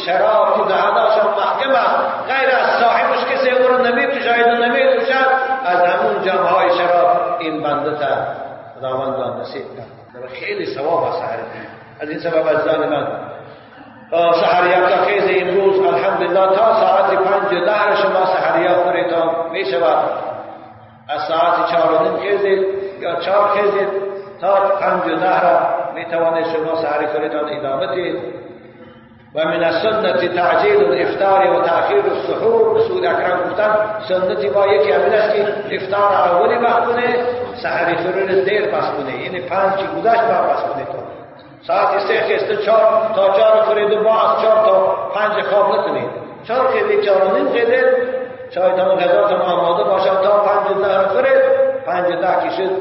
[0.05, 1.95] شراب که دهناشان محکم است
[2.27, 5.27] غیر از صاحبش کسی او رو نمیپوشاید و نمیپوشد
[5.65, 8.15] از همون جامهای شراب این بنده تا
[8.79, 10.29] خداوند آن نصیب کرد.
[10.29, 11.21] خیلی ثواب است
[11.99, 13.07] از این سبب از من
[14.11, 16.73] سحریت خیز امروز الحمدلله تا
[17.65, 19.97] ده شما سحریت خورتان می شود
[21.09, 22.65] از ساعت چهار و نیم خیزید
[22.99, 23.87] یا چهار خیزید
[24.41, 25.59] تا پنج و ده را
[25.95, 28.15] می توانید شما سحری خورتان ادامه دید.
[29.35, 32.77] و من السنة تعجیل الافطار و تأخیر السحور.
[32.77, 33.75] رسول اکرم گفتن
[34.07, 37.15] سنتی با یکی همین است که افطار اولی وقت کنه
[37.63, 39.23] سحری خورن دیر پس کنه.
[39.23, 40.97] یعنی پنج گذشت بعد پس کنه تو.
[41.67, 46.24] ساعت سه خسته چهار تا چهار خورید و از چهار تا پنج خواب نکنید.
[46.47, 47.05] چهار خیلی.
[47.05, 47.81] چهار و نیم خیلی
[48.49, 51.41] چایتان غذاتان آماده باشد تا پنج ده خورید
[51.85, 52.71] پنج ده کشید.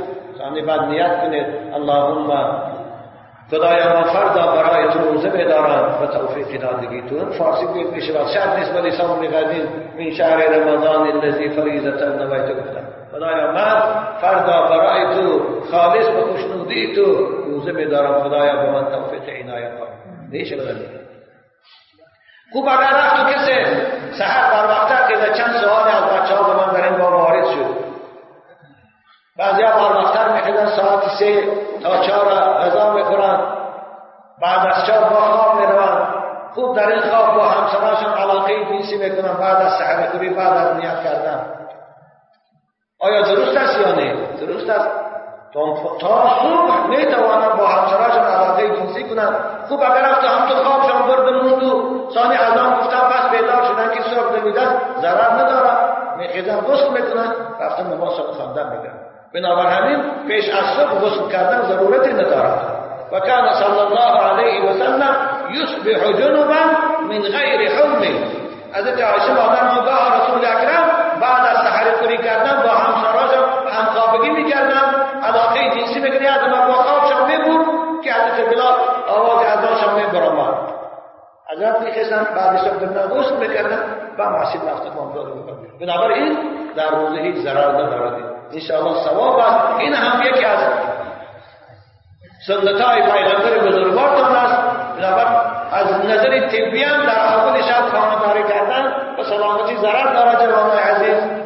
[0.41, 1.47] یعنی بعد نیت کنید.
[1.75, 2.63] اللهم
[3.51, 5.99] خدایا ما فردا برای تو روزه بدارم.
[6.03, 10.37] و توفیق دادگی تو فارسی گوید میشه و شرط نیست ولی سام قدیم من شهر
[10.37, 13.83] رمضان الذی فریضتا نویت گفتم خدایا من
[14.21, 15.41] فردا برای تو
[15.71, 18.23] خالص و خوشنودی تو روزه بدارم.
[18.23, 19.87] خدایا به من توفیق عنایت کن.
[20.31, 21.04] میشه بدلی
[22.55, 23.65] خوب اگر رفت تو کسی
[24.19, 27.47] سحر بر وقت که چند سوال از بچه ها به من در این باب وارد
[27.47, 27.77] شد
[29.39, 31.43] بعضی ها بر وقتر میخیدن ساعت سه
[31.83, 33.41] تا چهار غذا می‌خورن
[34.43, 36.09] بعد از چهار با خواب می‌روند
[36.55, 40.77] خوب در این خواب با همسراشون علاقه جنسی می‌کنن بعد از سحر خوری بعد از
[40.77, 41.47] نیت کردن
[43.01, 45.04] آیا درست است یا نه درست است
[45.55, 49.35] تا صبح می‌توانند با همسراشون علاقه جنسی کنند
[49.69, 53.91] خوب اگر رفت هم تو خوابشان برده موند و ثانی اذان گفتن پس بیدار شدن
[53.95, 55.79] که صبح نمیدن ضرر ندارد.
[56.17, 57.33] میخیزن غسل می‌کنن.
[57.61, 58.95] رفتن نماز خواندن میگن
[59.35, 62.61] بنابر همین پیش از صبح غسل کردن ضرورتی ندارد.
[63.13, 65.17] و کان صلی الله علیه و سلم
[65.51, 66.55] یصبح جنبا
[67.09, 68.03] من غیر حلم
[68.75, 70.85] حضرت عایشه مادر آگاه رسول اکرم
[71.21, 73.31] بعد از سحر کردن با همسراش
[73.71, 74.94] همخوابگی می‌کردن.
[75.35, 77.67] علاقه جنسی می‌کردی از خوابشان میبود
[78.05, 78.75] که حضرت بلال
[79.09, 80.55] آواز اذانشان میبرامد
[81.53, 83.79] حضرت میخستن بعد صبح دردن غسل می‌کردن
[84.19, 86.39] و معصید رفتن مامدار می‌کردن بنابراین
[86.77, 88.23] در روزه هیچ ضرر ندارد.
[88.53, 89.79] انشاءالله ثواب است.
[89.79, 90.59] این هم یکی از
[92.47, 94.63] سنت های پیغمبر بزرگوارتان است.
[94.97, 95.27] بنابر
[95.73, 101.44] از نظر طبی هم در اول شب خانهداری کردن و سلامتی ضرر دارد جوانای عزیز.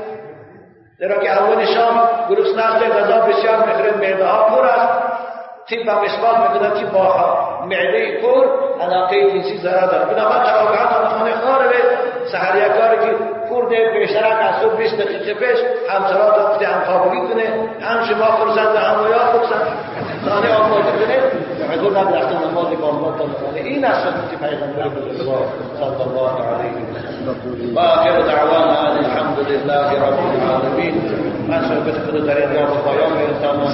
[0.99, 4.89] زیرا که اول شام گرسنه غذا بسیار می‌خورید معده ها پر است
[5.71, 7.15] طب هم اثبات می‌کند که با
[7.67, 8.47] معده پر
[8.81, 11.77] علاقه جنسی ضرر دارد بنابر تراویحات خانه خاره
[12.33, 13.17] سحر یک کاری که
[13.49, 17.45] خورده بیشترک از صبح 20 دقیقه پیش همسرات وقتی هم خوابگی کنه
[17.81, 19.67] هم شما خورسند هم ویا خورسند
[20.29, 21.48] خانه آماده کنه
[21.79, 25.41] يقول هذا احسن الماضي والمطر الصالحين عشان نكتب أيضا رسول الله
[25.81, 27.77] صلى الله عليه وسلم.
[27.77, 30.95] وآخر دعوانا أن الحمد لله رب العالمين.
[31.51, 33.71] اشهد بتقدر يا رب العالمين، ان شاء الله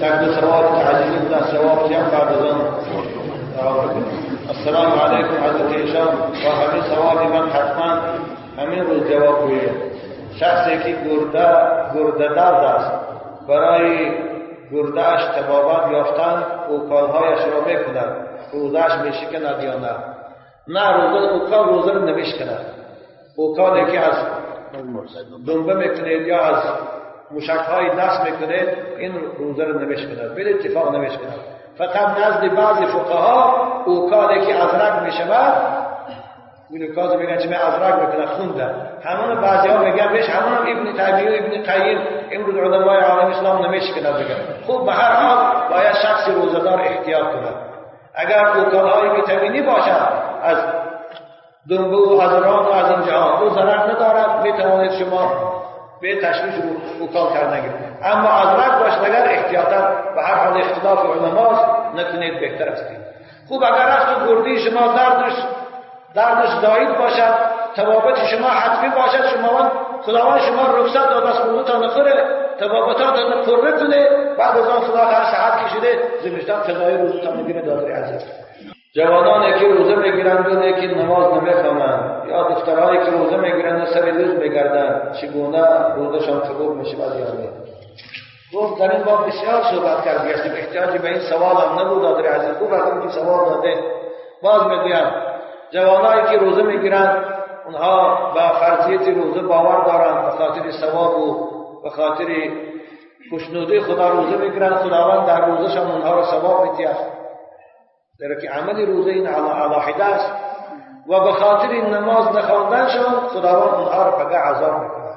[0.00, 1.40] تاخذ ثواب تعليم الله
[1.88, 2.70] تيام بعد بذنب
[4.50, 6.08] السلام عليكم حضرت هشام
[6.44, 7.96] وحبيب سواب من حتمان.
[8.62, 9.64] امیر جواب ہوئے
[10.38, 10.66] شخص
[11.04, 11.48] گرده
[11.94, 12.90] گرده گردہ است
[13.46, 13.86] برای
[14.72, 18.16] گردهش تبابت یافتن اوکالهایش را می‌کند.
[18.52, 19.94] روزش میشکند یا نه.
[20.68, 22.66] نه روزه اوکال روزه رو نمیشکند.
[23.36, 24.14] اوکالی که از
[25.46, 26.62] دنبه می‌کنید یا از
[27.30, 28.68] مشک های دست می‌کنید
[28.98, 30.34] این روزه رو نمیشکند.
[30.34, 31.34] بل اتفاق نمیشکند.
[31.78, 35.80] فقط نزد بعضی فقها اوکالی که از رگ می‌شود
[36.70, 41.38] این کاز میگن چه ازرق می‌کنه خونده همون بعضی ها میگن بهش همون ابن تیمیه
[41.38, 41.98] ابن قیم.
[42.32, 44.64] امروز علمای عالم اسلام نمیشکنه بگن.
[44.66, 45.38] خوب به هر حال
[45.70, 47.50] باید شخص روزدار احتیاط کنه
[48.14, 50.08] اگر اوکالهای ویتامینی باشد
[50.42, 50.56] از
[51.70, 55.32] دنبه و حضران و از این جهان او ضرر ندارد می‌توانید شما
[56.02, 56.54] به تشویش
[57.00, 59.80] اوکال کردن اما ازرق باشد اگر احتیاطا
[60.14, 61.64] به هر حال اختلاف علماست
[61.94, 62.98] نکنید بهتر استید
[63.48, 65.32] خوب اگر از تو گردی شما دردش
[66.14, 67.34] دردش زاید باشد
[67.76, 69.70] توابط شما حتمی باشد شما
[70.02, 72.24] خداوند شما رخصت داد از خودتان نخوره
[72.58, 73.14] توابطات
[73.46, 74.08] پره کنه
[74.38, 75.98] بعد از آن خدا هر ساعت کشیده.
[76.22, 78.22] زمستان فضای روزتان می‌بینه دادر عزیز.
[78.94, 82.28] جوانانی که روزه می‌گیرند و که نماز نمی‌خوانند.
[82.28, 87.48] یا دخترهایی که روزه می‌گیرند و سر روز میگردند چگونه روزشان قبول می‌شود یا نه؟
[88.54, 92.26] گفت در این باب بسیار صحبت کرد گشتیم احتیاجی به این سوال هم نبود دادر
[92.26, 92.58] عزیز.
[92.58, 93.74] گفت که سوال داده.
[94.42, 95.06] باز می‌گویم
[95.70, 97.39] جوانایی که روزه می‌گیرند
[97.70, 101.50] اونها با فرضیت روزه باور دارند به خاطر ثواب و
[101.82, 102.26] به خاطر
[103.30, 106.96] خوشنودی خدا روزه می‌گیرند خداوند در روزشان اونها را ثواب میتید
[108.20, 110.32] در که عمل روزه این علاحده است.
[111.08, 115.10] و به خاطر نماز نخواندنشان خداوند اونها را پگه عذاب می‌کنه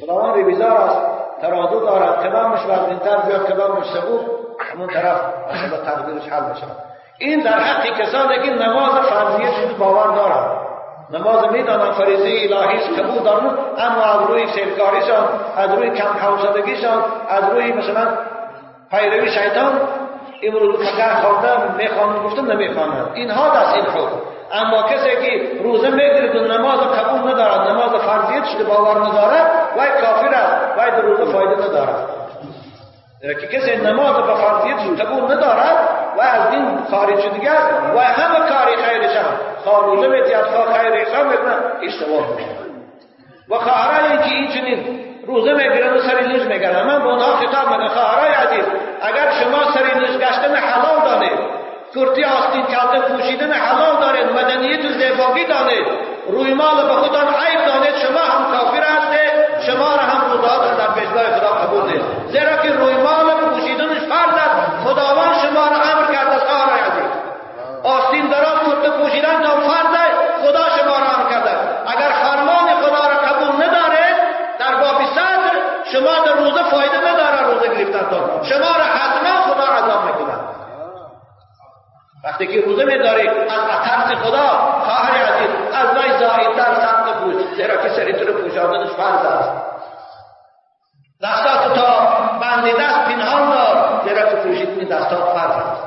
[0.00, 1.00] خداوند ریبیزار است.
[1.40, 2.28] ترادو دارد.
[2.28, 4.20] کدامش وزنتر بیاد کدامش سبوب
[4.58, 6.66] همون طرف مثلا تقدیرش حل بشه
[7.18, 10.59] این در حق کسانی که نماز فرضیه چیز باور دارند
[11.12, 15.24] نماز می‌دانند فریضه الهی است قبول دارند اما از روی سیرکاریشان
[15.56, 18.08] از روی کم حوصلگیشان از روی مثلا
[18.90, 19.80] پیروی شیطان
[20.42, 24.16] امروز فقط خواندن می‌خوانند گفتم نمی‌خوانند اینها دست این حکم
[24.52, 29.88] اما کسی که روزه می‌گیرد و نماز قبول ندارد نماز فرضیت شده باور ندارد وای
[29.88, 32.06] کافر است وای در روزه فایده ندارد.
[33.40, 37.68] که کسی نماز به فرضیت قبول ندارد و از دین خارج است.
[37.96, 39.24] و همه کاری خیرش هم
[39.64, 42.26] خواه روزه میتید خواه خیر حساب می‌کنه اشتباه
[43.50, 47.68] و خواهرای که این چنین روزه می‌گیرن و سری لوز میگن من به اونها خطاب
[47.70, 47.88] می‌کنم.
[47.88, 48.64] خواهرای عزیز
[49.02, 51.38] اگر شما سری لوز گشتن حلال دانید
[51.94, 55.86] کرتی آستین کلته پوشیدن حلال دارید مدنیت زیباگی دانید
[56.28, 59.32] روی مال به خودتان عیب دانید شما هم کافر هستید
[59.66, 64.34] شما را هم روزه در پیشگاه خدا قبول نیست زیرا که روی مال پوشیدنش فرض
[64.34, 67.10] است خداوند شما را امر کرده است خواهرای عزیز
[67.84, 69.94] آستین دراز کرته پوشیدن تا فرض
[70.42, 71.50] خدا شما را امر کرده
[71.86, 74.16] اگر فرمان خدا را قبول ندارید
[74.58, 75.54] در باب صدر
[75.92, 77.00] شما در روزه فایده
[77.84, 80.34] گرفتن شما را حتما خدا عذاب می‌کنه
[82.24, 84.48] وقتی که روزه میداری از ترس خدا
[84.84, 89.50] خواهر عزیز از وی زاهدتر سخت پوش زیرا که سری تو رو پوشاندنش فرض است.
[91.22, 92.08] دستات تا
[92.40, 95.82] بندی دست پنهان دار زیرا که پوشیدن دستات فرض است.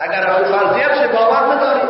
[0.00, 1.80] اگر به فرضیت باور نداری.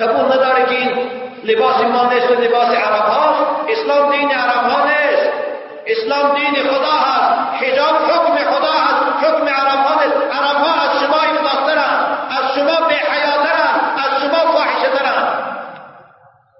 [0.00, 1.10] قبول نداری که این
[1.44, 3.50] لباس ما نیست لباس عرب هاست.
[3.68, 5.27] اسلام دین عرب ها نیست.
[5.88, 10.90] اسلام دین خدا هست حجاب حکم خدا هست حکم عرب ها نیست عرب ها از
[11.00, 11.98] شما افلاسترن
[12.30, 12.98] از شما بے
[14.04, 14.48] از شما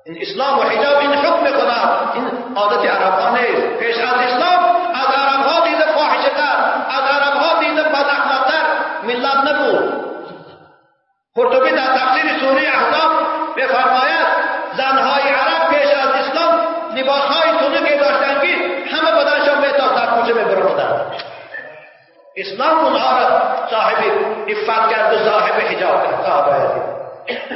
[0.08, 3.78] این اسلام و حجاب این حکم خدا این عادت عرب ها نیست.
[3.78, 4.60] پیش از اسلام
[4.94, 6.30] از عرب ها دیده فاحشه
[6.90, 8.06] از عرب ها دیده بد
[9.02, 9.92] ملت نبود.
[11.34, 13.10] قرطبی در تفسیر سوره احزاب
[13.56, 14.26] بفرماید
[14.76, 16.60] زنهای عرب پیش از اسلام
[16.96, 18.54] لباسهای تنگی داشتن که
[18.96, 19.88] همه بدنشان به تا
[20.58, 21.12] میبرمدن
[22.36, 23.28] اسلام اونها را
[23.70, 23.98] صاحب
[24.48, 26.98] افت کرد و صاحب حجاب کرد صحابه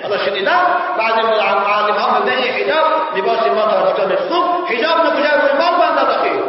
[0.03, 0.63] حالا شنیدم
[0.99, 6.43] بعضی معلم ها میگن حجاب لباس ما تاجیکان خوب حجاب نکجا روی مال بنده دخیل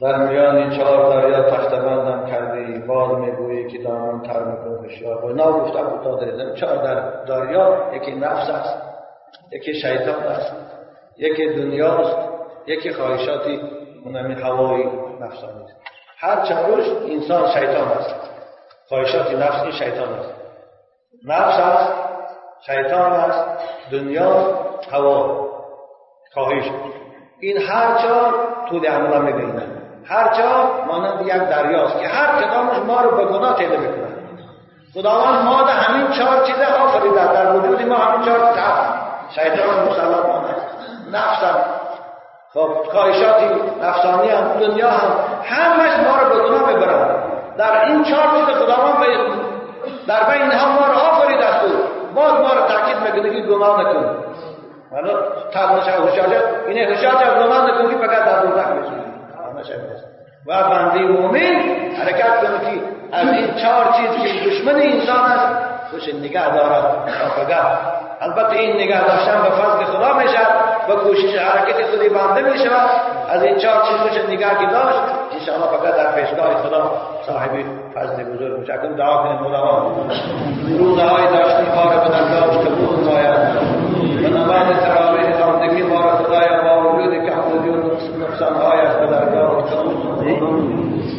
[0.00, 5.26] در میان چهار دریا تخت بندم کردی باز می‌گویی که دامن تر میکن هوشیار و
[5.26, 8.82] اینا گفته بود داریم چهار در دریا یکی نفس است
[9.52, 10.52] یکی شیطان است
[11.18, 12.16] یکی دنیاست
[12.66, 12.92] یکی
[14.06, 14.84] خواهشاتی اونمی هوای
[15.20, 15.76] نفسانی است
[16.18, 18.14] هر چهارش انسان شیطان است.
[18.88, 20.34] خواهشات نفس این شیطان است.
[21.24, 21.92] نفس است
[22.66, 23.44] شیطان است
[23.90, 24.30] دنیا
[24.92, 25.48] هوا
[26.34, 26.70] خواهش.
[27.40, 28.34] این هر چهار
[28.68, 33.56] طول عملا می‌بینند هر جا مانند یک دریاست که هر کدامش ما رو به گناه
[33.56, 34.16] تیده می‌کنه
[34.94, 38.62] خداوند ما ده همین چهار چیز آفریده در وجود ما همین چهار چیز
[39.30, 40.54] شیطان مسلط مانه
[41.12, 41.42] نفس
[42.56, 43.44] هم خب خواهشاتی
[43.82, 45.10] نفسانی هم دنیا هم
[45.44, 47.16] همش ما رو به گناه می‌برن.
[47.58, 48.96] در این چهار چیز خداوند
[50.06, 51.64] در بین هم ما رو آفریده است
[52.14, 54.16] باز ما رو تاکید می‌کنه که گناه نکن
[54.90, 55.12] حالا
[55.52, 56.26] تقنش هوشیار
[56.66, 59.06] اینه هوشیار گناه نکن که فقط در دوزخ میسونی
[60.46, 61.56] و بنده مومن
[61.98, 62.80] حرکت کنه که
[63.12, 66.84] از این چهار چیز که دشمن انسان است خوش نگاه دارد
[67.36, 70.40] تا البته این نگاه داشتن به فضل خدا میشه
[70.88, 72.70] و کوشش حرکت خودی بنده میشه
[73.28, 75.00] از این چهار چیز خوش نگاه که داشت
[75.32, 76.90] انشاءالله فقط در پیشگاه خدا
[77.26, 77.50] صاحب
[77.94, 79.78] فضل بزرگ اکنون دعا کنیم مولا
[80.78, 83.56] روزه های داشتی ما را به درگاهش قبول نماید
[84.24, 87.76] و نماز تراویح خواندگی ما را خدای با وجود که حمودی و
[88.24, 89.64] نقصانهایش به درگاه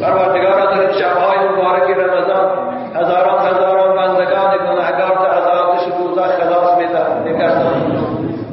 [0.00, 6.78] پروردگار در این شبهای مبارک رمضان هزاران هزاران بندگان گناهگار تا از آتش دوزخ خلاص
[6.78, 7.98] می‌کردند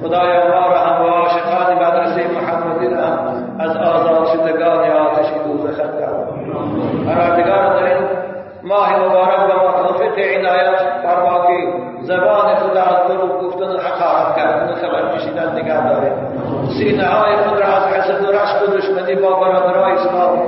[0.03, 3.03] خدایا ما را هم و عاشقان مدرسه محمدی را
[3.59, 6.15] از آزاد شدگان آتش دوزخ کرد
[7.05, 8.07] پروردگار در این
[8.63, 11.67] ماه مبارک به ما توفیق که عنایت فرما که
[12.03, 16.11] زبان خود از دروغ گفتن و حقارت کردن خبر کشیدن نگه داره
[16.77, 20.44] سینه های خود را از حسد و رشک و دشمنی با برادرهای اسلام